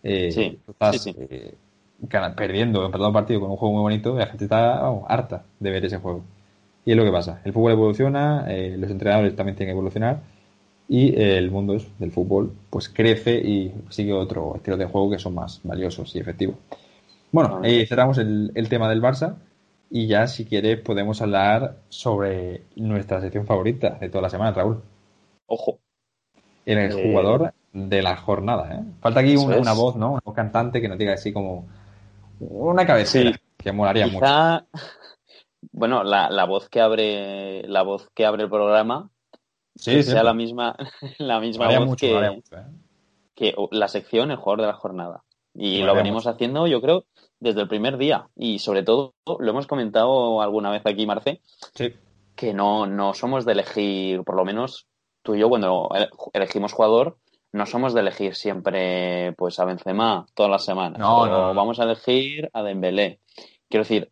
eh, 0.02 0.30
sí, 0.32 0.58
estás 0.68 1.06
eh, 1.06 1.54
perdiendo, 2.36 2.84
empezando 2.84 3.08
un 3.08 3.14
partido 3.14 3.40
con 3.40 3.50
un 3.50 3.56
juego 3.56 3.74
muy 3.74 3.82
bonito 3.82 4.14
y 4.14 4.18
la 4.18 4.26
gente 4.26 4.44
está 4.44 4.86
harta 5.08 5.44
de 5.58 5.70
ver 5.70 5.84
ese 5.84 5.98
juego. 5.98 6.24
Y 6.84 6.90
es 6.90 6.96
lo 6.96 7.04
que 7.04 7.10
pasa. 7.10 7.40
El 7.44 7.52
fútbol 7.54 7.72
evoluciona, 7.72 8.44
eh, 8.48 8.76
los 8.78 8.90
entrenadores 8.90 9.34
también 9.34 9.56
tienen 9.56 9.74
que 9.74 9.78
evolucionar 9.78 10.20
y 10.88 11.18
el 11.20 11.50
mundo 11.50 11.76
del 11.98 12.10
fútbol 12.10 12.52
pues 12.70 12.88
crece 12.88 13.36
y 13.36 13.72
sigue 13.88 14.12
otro 14.12 14.56
estilo 14.56 14.76
de 14.76 14.86
juego 14.86 15.10
que 15.10 15.18
son 15.18 15.34
más 15.34 15.60
valiosos 15.62 16.14
y 16.14 16.18
efectivos. 16.18 16.56
Bueno, 17.32 17.60
ahí 17.62 17.86
cerramos 17.86 18.18
el, 18.18 18.66
tema 18.68 18.88
del 18.88 19.02
Barça 19.02 19.36
y 19.90 20.06
ya 20.06 20.26
si 20.26 20.44
quieres 20.44 20.80
podemos 20.80 21.20
hablar 21.22 21.78
sobre 21.88 22.62
nuestra 22.76 23.20
sección 23.20 23.46
favorita 23.46 23.90
de 24.00 24.08
toda 24.08 24.22
la 24.22 24.30
semana, 24.30 24.52
Raúl. 24.52 24.82
Ojo. 25.46 25.78
El 26.66 26.92
jugador 26.92 27.52
de 27.72 28.02
la 28.02 28.16
jornada. 28.16 28.74
¿eh? 28.74 28.84
Falta 29.00 29.20
aquí 29.20 29.36
una, 29.36 29.72
voz, 29.72 29.96
¿no? 29.96 30.12
Una 30.12 30.20
voz 30.24 30.34
cantante 30.34 30.80
que 30.80 30.88
nos 30.88 30.98
diga 30.98 31.14
así 31.14 31.32
como 31.32 31.66
una 32.40 32.86
cabecera, 32.86 33.38
que 33.56 33.72
molaría 33.72 34.06
mucho. 34.06 34.26
Bueno, 35.72 36.04
la, 36.04 36.28
la, 36.28 36.44
voz 36.44 36.68
que 36.68 36.80
abre 36.80 37.66
la 37.66 37.82
voz 37.82 38.08
que 38.14 38.26
abre 38.26 38.44
el 38.44 38.50
programa 38.50 39.10
sí, 39.74 40.02
sea 40.02 40.22
la 40.22 40.34
misma 40.34 40.76
la 41.18 41.40
misma 41.40 41.78
voz 41.78 41.96
que, 41.96 42.12
¿eh? 42.12 42.42
que, 43.34 43.54
la 43.70 43.88
sección 43.88 44.30
el 44.30 44.36
jugador 44.36 44.62
de 44.62 44.66
la 44.68 44.74
jornada. 44.74 45.24
Y 45.56 45.82
lo 45.82 45.94
venimos 45.94 46.26
haciendo, 46.26 46.66
yo 46.66 46.80
creo, 46.80 47.04
desde 47.38 47.60
el 47.60 47.68
primer 47.68 47.96
día. 47.96 48.26
Y 48.34 48.58
sobre 48.58 48.82
todo, 48.82 49.14
lo 49.24 49.50
hemos 49.50 49.68
comentado 49.68 50.42
alguna 50.42 50.70
vez 50.70 50.82
aquí, 50.84 51.06
Marce, 51.06 51.40
que 52.34 52.52
no, 52.52 52.86
no 52.86 53.14
somos 53.14 53.44
de 53.44 53.52
elegir, 53.52 54.24
por 54.24 54.34
lo 54.34 54.44
menos 54.44 54.86
tú 55.22 55.36
y 55.36 55.40
yo, 55.40 55.48
cuando 55.48 55.88
elegimos 56.32 56.72
jugador, 56.72 57.18
no 57.52 57.66
somos 57.66 57.94
de 57.94 58.00
elegir 58.00 58.34
siempre 58.34 59.32
pues 59.34 59.60
a 59.60 59.64
Benzema 59.64 60.26
todas 60.34 60.50
las 60.50 60.64
semanas. 60.64 60.98
No, 60.98 61.26
no, 61.26 61.54
vamos 61.54 61.78
a 61.78 61.84
elegir 61.84 62.50
a 62.52 62.64
Dembélé. 62.64 63.20
Quiero 63.68 63.84
decir, 63.84 64.08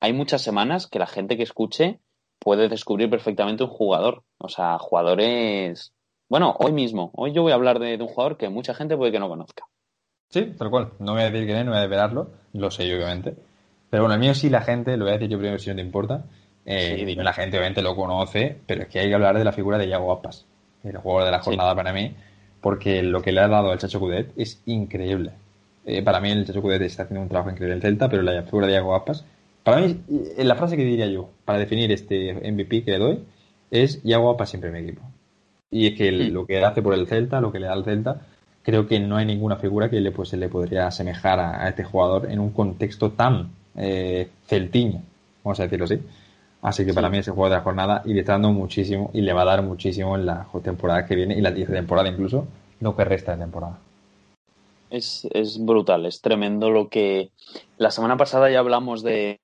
hay 0.00 0.14
muchas 0.14 0.40
semanas 0.40 0.86
que 0.86 0.98
la 0.98 1.06
gente 1.06 1.36
que 1.36 1.42
escuche 1.42 2.00
puede 2.40 2.68
descubrir 2.68 3.08
perfectamente 3.08 3.64
un 3.64 3.70
jugador. 3.70 4.22
O 4.38 4.48
sea, 4.48 4.78
jugadores... 4.78 5.92
Bueno, 6.28 6.56
hoy 6.58 6.72
mismo, 6.72 7.10
hoy 7.14 7.32
yo 7.32 7.42
voy 7.42 7.52
a 7.52 7.56
hablar 7.56 7.78
de, 7.78 7.96
un 7.96 8.06
jugador 8.06 8.36
que 8.36 8.48
mucha 8.48 8.74
gente 8.74 8.96
puede 8.96 9.12
que 9.12 9.18
no 9.18 9.28
conozca. 9.28 9.64
Sí, 10.28 10.54
tal 10.56 10.70
cual. 10.70 10.92
No 11.00 11.12
voy 11.12 11.22
a 11.22 11.30
decir 11.30 11.46
que 11.46 11.54
no, 11.54 11.64
no 11.64 11.70
voy 11.70 11.78
a 11.78 11.82
desvelarlo, 11.82 12.30
lo 12.52 12.70
sé 12.70 12.88
yo 12.88 12.96
obviamente. 12.96 13.34
Pero 13.90 14.04
bueno, 14.04 14.14
el 14.14 14.20
mío 14.20 14.34
sí 14.34 14.48
la 14.48 14.62
gente, 14.62 14.96
lo 14.96 15.04
voy 15.04 15.14
a 15.14 15.18
decir 15.18 15.28
yo 15.28 15.38
primero 15.38 15.58
si 15.58 15.70
no 15.70 15.76
te 15.76 15.82
importa. 15.82 16.24
Eh, 16.64 17.14
la 17.16 17.32
gente 17.32 17.56
obviamente 17.56 17.82
lo 17.82 17.96
conoce, 17.96 18.60
pero 18.64 18.82
es 18.82 18.88
que 18.88 19.00
hay 19.00 19.08
que 19.08 19.14
hablar 19.14 19.36
de 19.36 19.44
la 19.44 19.52
figura 19.52 19.76
de 19.76 19.88
Yago 19.88 20.12
Aspas, 20.12 20.46
el 20.84 20.96
jugador 20.98 21.24
de 21.24 21.30
la 21.32 21.42
jornada 21.42 21.74
para 21.74 21.92
mí 21.92 22.14
porque 22.60 23.02
lo 23.02 23.22
que 23.22 23.32
le 23.32 23.40
ha 23.40 23.48
dado 23.48 23.70
al 23.70 23.78
Chacho 23.78 24.00
Cudet 24.00 24.32
es 24.36 24.62
increíble. 24.66 25.32
Eh, 25.84 26.02
para 26.02 26.20
mí 26.20 26.30
el 26.30 26.46
Chacho 26.46 26.62
Cudet 26.62 26.82
está 26.82 27.04
haciendo 27.04 27.22
un 27.22 27.28
trabajo 27.28 27.50
increíble 27.50 27.76
en 27.76 27.82
Celta, 27.82 28.08
pero 28.08 28.22
la 28.22 28.42
figura 28.42 28.66
de 28.66 28.74
Iago 28.74 28.94
Aspas, 28.94 29.24
para 29.62 29.80
mí, 29.80 30.00
eh, 30.36 30.44
la 30.44 30.54
frase 30.56 30.76
que 30.76 30.84
diría 30.84 31.06
yo 31.06 31.30
para 31.44 31.58
definir 31.58 31.92
este 31.92 32.34
MVP 32.50 32.84
que 32.84 32.92
le 32.92 32.98
doy 32.98 33.18
es 33.70 34.00
Iago 34.04 34.30
Aspas 34.30 34.50
siempre 34.50 34.70
en 34.70 34.74
mi 34.74 34.90
equipo. 34.90 35.02
Y 35.70 35.86
es 35.86 35.94
que 35.96 36.10
lo 36.10 36.46
que 36.46 36.62
hace 36.64 36.82
por 36.82 36.94
el 36.94 37.06
Celta, 37.06 37.40
lo 37.40 37.52
que 37.52 37.60
le 37.60 37.66
da 37.66 37.72
al 37.72 37.84
Celta, 37.84 38.22
creo 38.62 38.86
que 38.86 38.98
no 38.98 39.16
hay 39.16 39.26
ninguna 39.26 39.56
figura 39.56 39.88
que 39.88 40.00
le, 40.00 40.10
pues, 40.10 40.30
se 40.30 40.36
le 40.36 40.48
podría 40.48 40.86
asemejar 40.86 41.38
a, 41.38 41.68
este 41.68 41.84
jugador 41.84 42.30
en 42.30 42.40
un 42.40 42.50
contexto 42.50 43.12
tan 43.12 43.50
eh, 43.76 44.28
celtiño, 44.46 45.02
vamos 45.44 45.60
a 45.60 45.64
decirlo 45.64 45.84
así. 45.84 46.00
Así 46.62 46.84
que 46.84 46.92
para 46.92 47.08
mí 47.08 47.18
es 47.18 47.28
el 47.28 47.34
juego 47.34 47.48
de 47.48 47.56
la 47.56 47.62
jornada 47.62 48.02
y 48.04 48.12
le 48.12 48.20
está 48.20 48.32
dando 48.32 48.52
muchísimo 48.52 49.10
y 49.14 49.22
le 49.22 49.32
va 49.32 49.42
a 49.42 49.46
dar 49.46 49.62
muchísimo 49.62 50.14
en 50.16 50.26
la 50.26 50.46
temporada 50.62 51.06
que 51.06 51.14
viene 51.14 51.34
y 51.34 51.40
la 51.40 51.54
temporada 51.54 52.08
incluso, 52.08 52.46
lo 52.80 52.94
que 52.94 53.04
resta 53.04 53.32
de 53.32 53.38
temporada. 53.38 53.78
Es, 54.90 55.58
brutal, 55.60 56.06
es 56.06 56.20
tremendo 56.20 56.70
lo 56.70 56.88
que... 56.88 57.30
La 57.78 57.90
semana 57.90 58.16
pasada 58.16 58.50
ya 58.50 58.58
hablamos 58.58 59.02
de, 59.02 59.40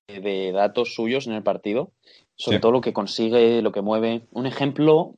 datos 0.53 0.95
suyos 0.95 1.27
en 1.27 1.33
el 1.33 1.43
partido, 1.43 1.93
sobre 2.35 2.59
todo 2.59 2.73
lo 2.73 2.81
que 2.81 2.93
consigue, 2.93 3.63
lo 3.63 3.73
que 3.73 3.81
mueve. 3.81 4.23
Un 4.33 4.47
ejemplo, 4.47 5.15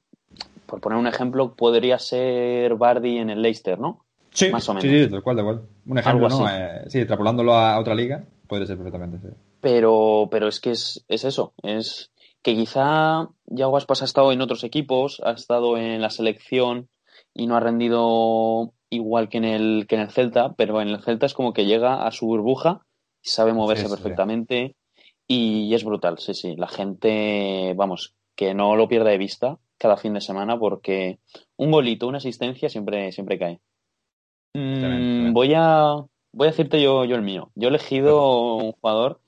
por 0.67 0.81
poner 0.81 0.99
un 0.99 1.07
ejemplo, 1.07 1.55
podría 1.55 1.99
ser 1.99 2.75
Bardi 2.75 3.19
en 3.19 3.31
el 3.31 3.43
Leicester, 3.43 3.79
¿no? 3.79 4.05
Sí, 4.31 4.51
más 4.51 4.69
o 4.69 4.75
menos. 4.75 4.83
Sí, 4.83 5.05
sí, 5.05 5.11
tal 5.11 5.23
cual, 5.23 5.37
tal 5.37 5.45
cual. 5.45 5.62
Un 5.87 5.99
ejemplo, 5.99 6.29
¿no? 6.29 6.49
Eh, 6.49 6.85
sí, 6.88 6.99
extrapolándolo 6.99 7.55
a 7.55 7.79
otra 7.79 7.95
liga, 7.95 8.25
puede 8.47 8.67
ser 8.67 8.77
perfectamente, 8.77 9.19
sí. 9.27 9.35
Pero, 9.61 10.29
pero 10.31 10.47
es 10.47 10.61
que 10.61 10.71
es, 10.71 11.05
es 11.09 11.25
eso, 11.25 11.53
es 11.62 12.12
que 12.43 12.55
quizá 12.55 13.29
Yago 13.47 13.77
Aspas 13.77 14.03
ha 14.03 14.05
estado 14.05 14.31
en 14.31 14.41
otros 14.41 14.62
equipos, 14.62 15.21
ha 15.25 15.33
estado 15.33 15.77
en 15.77 16.01
la 16.01 16.11
selección 16.11 16.88
y 17.35 17.47
no 17.47 17.57
ha 17.57 17.61
rendido 17.61 18.73
igual 18.90 19.29
que 19.29 19.38
en 19.38 19.44
el, 19.44 19.87
que 19.88 19.96
en 19.96 20.03
el 20.03 20.11
Celta, 20.11 20.55
pero 20.55 20.81
en 20.81 20.88
el 20.88 21.03
Celta 21.03 21.27
es 21.27 21.35
como 21.35 21.53
que 21.53 21.66
llega 21.66 22.07
a 22.07 22.11
su 22.11 22.27
burbuja 22.27 22.83
sabe 23.29 23.53
moverse 23.53 23.88
perfectamente 23.88 24.77
y 25.27 25.74
es 25.74 25.85
brutal, 25.85 26.18
sí, 26.18 26.35
sí. 26.35 26.57
La 26.57 26.68
gente, 26.68 27.74
vamos, 27.77 28.14
que 28.35 28.55
no 28.55 28.77
lo 28.77 28.88
pierda 28.88 29.11
de 29.11 29.18
vista 29.18 29.59
cada 29.77 29.96
fin 29.96 30.14
de 30.14 30.20
semana 30.20 30.59
porque 30.59 31.18
un 31.57 31.70
golito, 31.70 32.09
una 32.09 32.18
asistencia 32.18 32.68
siempre, 32.68 33.12
siempre 33.12 33.38
cae. 33.38 33.61
Mm, 34.55 35.33
voy 35.33 35.53
a 35.55 35.96
voy 36.33 36.46
a 36.46 36.51
decirte 36.51 36.81
yo, 36.83 37.05
yo 37.05 37.16
el 37.16 37.22
mío. 37.22 37.51
Yo 37.55 37.68
he 37.68 37.70
elegido 37.70 38.57
un 38.57 38.72
jugador 38.72 39.20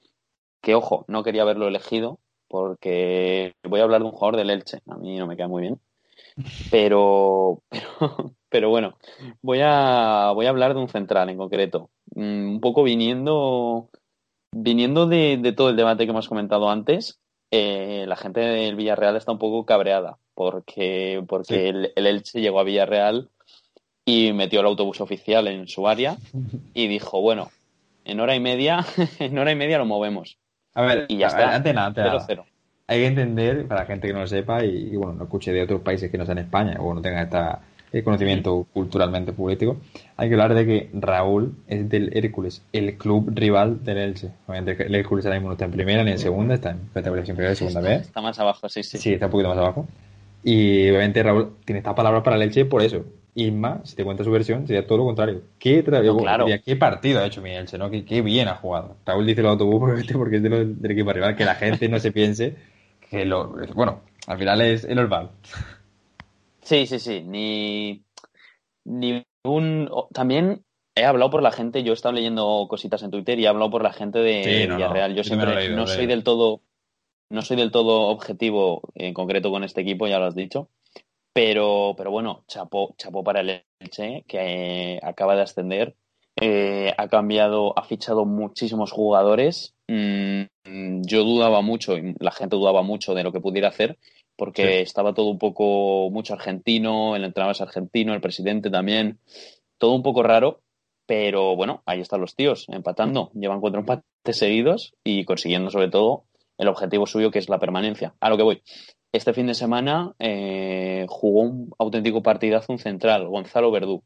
que 0.62 0.75
ojo, 0.75 1.05
no 1.09 1.23
quería 1.23 1.42
haberlo 1.42 1.68
elegido 1.68 2.18
porque 2.49 3.55
voy 3.62 3.81
a 3.81 3.85
hablar 3.85 4.01
de 4.01 4.07
un 4.07 4.12
jugador 4.12 4.37
del 4.37 4.51
Elche, 4.51 4.81
a 4.88 4.96
mí 4.96 5.16
no 5.16 5.27
me 5.27 5.37
queda 5.37 5.46
muy 5.46 5.62
bien, 5.62 5.81
pero, 6.70 7.62
pero, 7.68 8.35
pero 8.51 8.69
bueno, 8.69 8.99
voy 9.43 9.61
a, 9.63 10.33
voy 10.35 10.47
a 10.47 10.51
hablar 10.51 10.75
de 10.75 10.81
un 10.81 10.89
central 10.89 11.31
en 11.31 11.39
concreto, 11.39 11.91
mm, 12.15 12.49
un 12.49 12.61
poco 12.61 12.83
viniendo, 12.83 13.89
viniendo 14.53 15.07
de, 15.07 15.55
todo 15.57 15.71
el 15.71 15.77
debate 15.77 16.05
que 16.05 16.11
hemos 16.11 16.29
comentado 16.29 16.69
antes, 16.71 17.19
eh, 17.51 18.05
la 18.07 18.17
gente 18.17 18.41
del 18.41 18.77
Villarreal 18.77 19.17
está 19.17 19.33
un 19.33 19.39
poco 19.39 19.65
cabreada 19.65 20.19
porque, 20.35 21.25
porque 21.27 21.69
el, 21.69 21.93
el 21.97 22.07
Elche 22.07 22.41
llegó 22.41 22.61
a 22.61 22.65
Villarreal 22.65 23.29
y 24.05 24.33
metió 24.33 24.61
el 24.61 24.67
autobús 24.67 25.01
oficial 25.01 25.49
en 25.49 25.69
su 25.69 25.87
área 25.89 26.17
y 26.75 26.89
dijo, 26.89 27.21
bueno, 27.21 27.51
en 28.05 28.21
hora 28.21 28.35
y 28.35 28.41
media, 28.41 28.85
en 29.19 29.39
hora 29.39 29.53
y 29.53 29.57
media 29.57 29.79
lo 29.79 29.87
movemos. 29.87 30.39
A 30.75 30.83
ver, 30.83 31.07
y 31.09 31.17
ya 31.17 31.29
está. 31.29 31.55
antes 31.55 31.75
nada, 31.75 32.27
Hay 32.87 33.01
que 33.01 33.07
entender, 33.07 33.67
para 33.67 33.83
la 33.83 33.87
gente 33.87 34.07
que 34.07 34.13
no 34.13 34.21
lo 34.21 34.27
sepa 34.27 34.65
y, 34.65 34.97
bueno, 34.97 35.15
no 35.15 35.25
escuche 35.25 35.53
de 35.53 35.63
otros 35.63 35.81
países 35.81 36.11
que 36.11 36.19
no 36.19 36.25
sean 36.25 36.39
España 36.39 36.77
o 36.81 36.95
no 36.95 37.03
tenga 37.03 37.61
este 37.90 38.05
conocimiento 38.05 38.68
culturalmente 38.72 39.33
político, 39.33 39.76
hay 40.16 40.29
que 40.29 40.35
hablar 40.35 40.55
de 40.55 40.64
que 40.64 40.90
Raúl 40.94 41.57
es 41.66 41.88
del 41.88 42.16
Hércules, 42.16 42.62
el 42.72 42.96
club 42.96 43.33
rival 43.35 43.83
del 43.83 43.98
Elche. 43.98 44.31
Obviamente 44.46 44.87
el 44.87 44.94
Hércules 44.94 45.26
ahora 45.26 45.38
mismo 45.38 45.48
no 45.48 45.55
está 45.55 45.64
en 45.64 45.72
primera 45.72 46.05
ni 46.05 46.12
en 46.12 46.18
segunda, 46.20 46.55
está 46.55 46.70
en 46.70 46.88
categoría 46.94 47.24
primera 47.24 47.53
y 47.53 47.57
segunda 47.57 47.81
vez. 47.81 48.03
Está 48.03 48.20
más 48.20 48.38
abajo, 48.38 48.68
sí, 48.68 48.85
sí. 48.85 48.98
Sí, 48.98 49.12
está 49.12 49.26
un 49.26 49.33
poquito 49.33 49.48
más 49.48 49.59
abajo. 49.59 49.88
Y 50.44 50.88
obviamente 50.88 51.20
Raúl 51.20 51.57
tiene 51.64 51.79
esta 51.79 51.92
palabra 51.92 52.22
para 52.22 52.37
el 52.37 52.42
Elche 52.42 52.64
por 52.64 52.81
eso, 52.81 53.05
Isma, 53.35 53.81
si 53.83 53.96
te 53.96 54.05
cuenta 54.05 54.22
su 54.22 54.31
versión, 54.31 54.68
sería 54.68 54.87
todo 54.87 54.98
lo 54.98 55.05
contrario. 55.07 55.42
¿Qué, 55.59 55.85
¿qué 56.64 56.76
partido 56.76 57.20
ha 57.20 57.26
hecho 57.26 57.42
mi 57.42 57.50
Elche? 57.50 57.76
¿no? 57.76 57.90
¿Qué, 57.90 58.22
bien 58.22 58.46
ha 58.46 58.55
jugado. 58.55 58.96
Raúl 59.05 59.26
dice 59.26 59.40
el 59.40 59.48
autobús 59.48 59.81
porque 60.12 60.37
es 60.37 60.42
del 60.44 60.76
equipo 60.90 61.12
rival, 61.12 61.35
que 61.35 61.44
la 61.44 61.57
gente 61.57 61.88
no 61.88 61.98
se 61.98 62.12
piense 62.12 62.55
que 63.11 63.24
lo... 63.24 63.57
Bueno, 63.74 64.03
al 64.29 64.38
final 64.38 64.61
es 64.61 64.85
el 64.85 64.94
normal. 64.94 65.31
Sí, 66.70 66.87
sí, 66.87 67.00
sí. 67.00 67.24
Ni, 67.26 68.04
ni 68.85 69.24
un... 69.42 69.90
También 70.14 70.64
he 70.94 71.04
hablado 71.04 71.28
por 71.28 71.42
la 71.42 71.50
gente, 71.50 71.83
yo 71.83 71.92
he 71.92 71.94
estado 71.94 72.14
leyendo 72.14 72.68
cositas 72.70 73.02
en 73.02 73.11
Twitter 73.11 73.40
y 73.40 73.44
he 73.44 73.48
hablado 73.48 73.72
por 73.72 73.83
la 73.83 73.92
gente 73.92 74.20
de 74.20 74.68
Villarreal. 74.68 75.16
yo 75.16 75.24
siempre 75.24 75.70
no, 75.70 75.88
soy 75.88 76.06
del 76.06 76.22
todo 76.22 76.61
no 77.28 77.42
soy 77.42 77.56
del 77.56 77.72
todo 77.72 78.02
objetivo 78.11 78.83
en 78.94 79.14
concreto 79.14 79.50
con 79.50 79.64
este 79.64 79.80
equipo, 79.80 80.06
ya 80.06 80.20
lo 80.20 80.26
has 80.26 80.37
dicho. 80.37 80.68
Pero, 81.33 81.94
pero 81.96 82.12
bueno, 82.12 82.44
chapó, 82.46 82.94
chapó 82.96 83.24
para 83.24 83.40
el 83.40 83.64
Elche, 83.80 84.24
que 84.28 84.94
eh, 84.94 85.00
acaba 85.02 85.35
de 85.35 85.42
ascender. 85.42 85.96
Eh, 86.40 86.94
ha 86.96 87.09
cambiado, 87.09 87.76
ha 87.76 87.83
fichado 87.83 88.24
muchísimos 88.26 88.92
jugadores. 88.92 89.74
Mm, 89.88 91.02
yo 91.02 91.24
dudaba 91.24 91.62
mucho, 91.62 91.96
y 91.96 92.14
la 92.20 92.30
gente 92.30 92.54
dudaba 92.54 92.83
mucho 92.83 93.14
de 93.14 93.24
lo 93.24 93.33
que 93.33 93.40
pudiera 93.40 93.68
hacer, 93.68 93.98
porque 94.40 94.81
estaba 94.81 95.12
todo 95.12 95.26
un 95.26 95.38
poco 95.38 96.09
mucho 96.11 96.33
argentino, 96.33 97.14
el 97.14 97.24
entrenador 97.24 97.55
es 97.55 97.61
argentino, 97.61 98.14
el 98.14 98.22
presidente 98.22 98.70
también, 98.70 99.18
todo 99.76 99.92
un 99.92 100.03
poco 100.03 100.22
raro, 100.22 100.62
pero 101.05 101.57
bueno, 101.57 101.83
ahí 101.85 102.00
están 102.00 102.22
los 102.22 102.35
tíos, 102.37 102.64
empatando, 102.70 103.31
llevan 103.35 103.61
cuatro 103.61 103.81
empates 103.81 104.38
seguidos 104.38 104.94
y 105.05 105.26
consiguiendo 105.26 105.70
sobre 105.70 105.90
todo 105.90 106.24
el 106.57 106.68
objetivo 106.68 107.07
suyo 107.07 107.31
que 107.31 107.38
es 107.38 107.50
la 107.50 107.59
permanencia. 107.59 108.14
A 108.18 108.31
lo 108.31 108.38
que 108.38 108.42
voy. 108.42 108.62
Este 109.12 109.35
fin 109.35 109.46
de 109.46 109.53
semana 109.53 110.14
eh, 110.18 111.05
jugó 111.11 111.42
un 111.42 111.74
auténtico 111.79 112.22
partidazo 112.22 112.72
un 112.72 112.79
central, 112.79 113.29
Gonzalo 113.29 113.70
Verdú. 113.70 114.03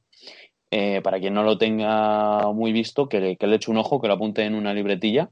Eh, 0.73 1.01
para 1.01 1.20
quien 1.20 1.35
no 1.35 1.44
lo 1.44 1.59
tenga 1.59 2.51
muy 2.53 2.73
visto, 2.73 3.09
que, 3.09 3.37
que, 3.37 3.47
le 3.47 3.55
eche 3.55 3.70
un 3.70 3.77
ojo, 3.77 4.01
que 4.01 4.09
lo 4.09 4.14
apunte 4.14 4.42
en 4.42 4.57
una 4.57 4.75
libretilla, 4.75 5.31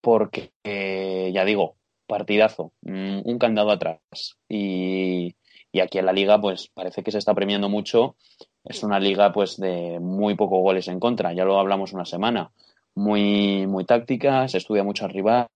porque 0.00 0.52
eh, 0.64 1.30
ya 1.34 1.44
digo, 1.44 1.76
partidazo, 2.10 2.72
mm, 2.82 3.20
un 3.24 3.38
candado 3.38 3.70
atrás. 3.70 4.00
Y, 4.48 5.36
aquí 5.80 5.98
en 5.98 6.06
la 6.06 6.12
liga, 6.12 6.40
pues 6.40 6.68
parece 6.74 7.02
que 7.02 7.12
se 7.12 7.18
está 7.18 7.32
premiando 7.34 7.68
mucho. 7.68 8.16
Es 8.64 8.82
una 8.82 8.98
liga, 8.98 9.32
pues, 9.32 9.56
de 9.56 10.00
muy 10.00 10.34
pocos 10.34 10.60
goles 10.60 10.88
en 10.88 10.98
contra. 10.98 11.32
Ya 11.32 11.44
lo 11.44 11.58
hablamos 11.58 11.92
una 11.92 12.04
semana. 12.04 12.50
Muy, 12.96 13.66
muy 13.68 13.84
táctica, 13.84 14.48
se 14.48 14.58
estudia 14.58 14.82
mucho 14.82 15.04
al 15.04 15.12
rival, 15.12 15.46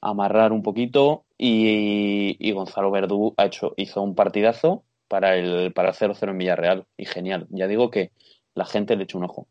amarrar 0.00 0.52
un 0.52 0.62
poquito. 0.62 1.24
Y, 1.38 2.52
Gonzalo 2.52 2.90
Verdú 2.90 3.34
ha 3.36 3.46
hecho, 3.46 3.72
hizo 3.76 4.02
un 4.02 4.14
partidazo 4.14 4.82
para 5.08 5.36
el 5.36 5.72
para 5.72 5.92
0-0 5.92 6.30
en 6.30 6.38
Villarreal. 6.38 6.84
Y 6.96 7.06
genial. 7.06 7.46
Ya 7.50 7.68
digo 7.68 7.90
que 7.90 8.10
la 8.54 8.66
gente 8.66 8.96
le 8.96 9.04
echa 9.04 9.18
un 9.18 9.24
ojo. 9.24 9.46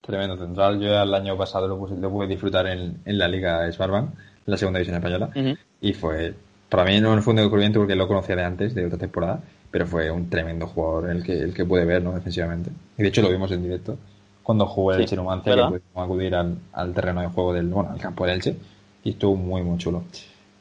Tremendo 0.00 0.36
central. 0.36 0.80
Yo 0.80 1.00
el 1.00 1.14
año 1.14 1.36
pasado 1.38 1.68
lo, 1.68 1.78
pude 1.78 2.26
disfrutar 2.26 2.66
en, 2.66 3.00
en 3.04 3.18
la 3.18 3.28
Liga 3.28 3.70
Sparban 3.70 4.14
la 4.46 4.56
segunda 4.56 4.78
división 4.78 4.96
española. 4.96 5.30
Y 5.80 5.92
fue, 5.92 6.34
para 6.68 6.84
mí 6.84 7.00
no 7.00 7.20
fue 7.22 7.32
un 7.32 7.36
descubrimiento 7.36 7.80
porque 7.80 7.94
lo 7.94 8.08
conocía 8.08 8.36
de 8.36 8.44
antes, 8.44 8.74
de 8.74 8.86
otra 8.86 8.98
temporada, 8.98 9.40
pero 9.70 9.86
fue 9.86 10.10
un 10.10 10.30
tremendo 10.30 10.66
jugador 10.66 11.10
el 11.10 11.22
que, 11.22 11.38
el 11.38 11.52
que 11.52 11.64
pude 11.64 11.84
ver, 11.84 12.02
¿no? 12.02 12.12
Defensivamente. 12.12 12.70
Y 12.96 13.02
de 13.02 13.08
hecho 13.08 13.22
lo 13.22 13.30
vimos 13.30 13.50
en 13.52 13.62
directo 13.62 13.98
cuando 14.42 14.64
jugó 14.64 14.92
el 14.92 15.00
Elche 15.00 15.16
Numancia, 15.16 15.54
que 15.56 15.60
pudimos 15.60 16.04
acudir 16.04 16.34
al, 16.36 16.56
al, 16.72 16.94
terreno 16.94 17.20
de 17.20 17.26
juego 17.26 17.52
del, 17.52 17.66
bueno, 17.66 17.90
al 17.90 17.98
campo 17.98 18.24
del 18.24 18.36
Elche, 18.36 18.56
y 19.02 19.10
estuvo 19.10 19.34
muy, 19.34 19.62
muy 19.62 19.76
chulo 19.76 20.04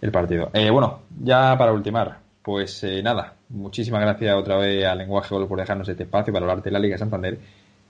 el 0.01 0.11
partido. 0.11 0.49
Eh, 0.53 0.71
bueno, 0.71 1.01
ya 1.21 1.55
para 1.55 1.71
ultimar, 1.71 2.17
pues 2.41 2.83
eh, 2.83 3.03
nada, 3.03 3.35
muchísimas 3.49 4.01
gracias 4.01 4.35
otra 4.35 4.57
vez 4.57 4.85
a 4.85 4.95
Lenguaje 4.95 5.35
Gol 5.35 5.47
por 5.47 5.59
dejarnos 5.59 5.87
este 5.87 6.01
espacio 6.01 6.33
para 6.33 6.45
hablar 6.45 6.63
de 6.63 6.71
la 6.71 6.79
Liga 6.79 6.97
Santander 6.97 7.37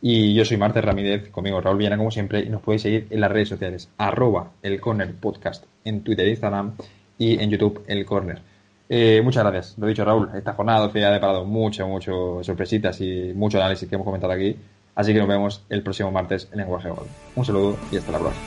y 0.02 0.34
yo 0.34 0.46
soy 0.46 0.58
Marte 0.58 0.82
Ramírez, 0.82 1.30
conmigo 1.30 1.62
Raúl 1.62 1.78
Viana 1.78 1.98
como 1.98 2.12
siempre, 2.12 2.42
y 2.42 2.50
nos 2.50 2.62
podéis 2.62 2.84
seguir 2.84 3.08
en 3.10 3.22
las 3.22 3.32
redes 3.32 3.50
sociales, 3.50 3.90
arroba 3.98 4.52
el 4.62 4.80
Corner 4.80 5.14
Podcast, 5.14 5.66
en 5.84 6.02
Twitter, 6.02 6.28
Instagram 6.28 6.74
y 7.18 7.42
en 7.42 7.50
YouTube 7.50 7.84
el 7.88 8.06
Corner. 8.06 8.42
Eh, 8.88 9.22
muchas 9.24 9.44
gracias, 9.44 9.78
lo 9.78 9.88
dicho 9.88 10.06
Raúl, 10.06 10.30
esta 10.36 10.54
jornada 10.54 10.86
ha 10.86 11.12
deparado 11.12 11.46
mucho, 11.46 11.88
mucho 11.88 12.44
sorpresitas 12.44 13.02
y 13.02 13.34
mucho 13.36 13.58
análisis 13.58 13.90
que 13.90 13.96
hemos 13.96 14.06
comentado 14.06 14.34
aquí, 14.34 14.56
así 14.94 15.14
que 15.14 15.20
nos 15.20 15.28
vemos 15.28 15.64
el 15.70 15.82
próximo 15.82 16.12
martes 16.12 16.50
en 16.52 16.60
Lenguaje 16.60 16.90
Gol. 16.90 17.08
Un 17.36 17.46
saludo 17.46 17.78
y 17.92 17.98
hasta 17.98 18.12
la 18.12 18.20
próxima. 18.20 18.46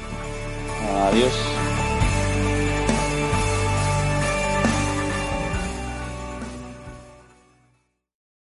Adiós. 1.09 1.58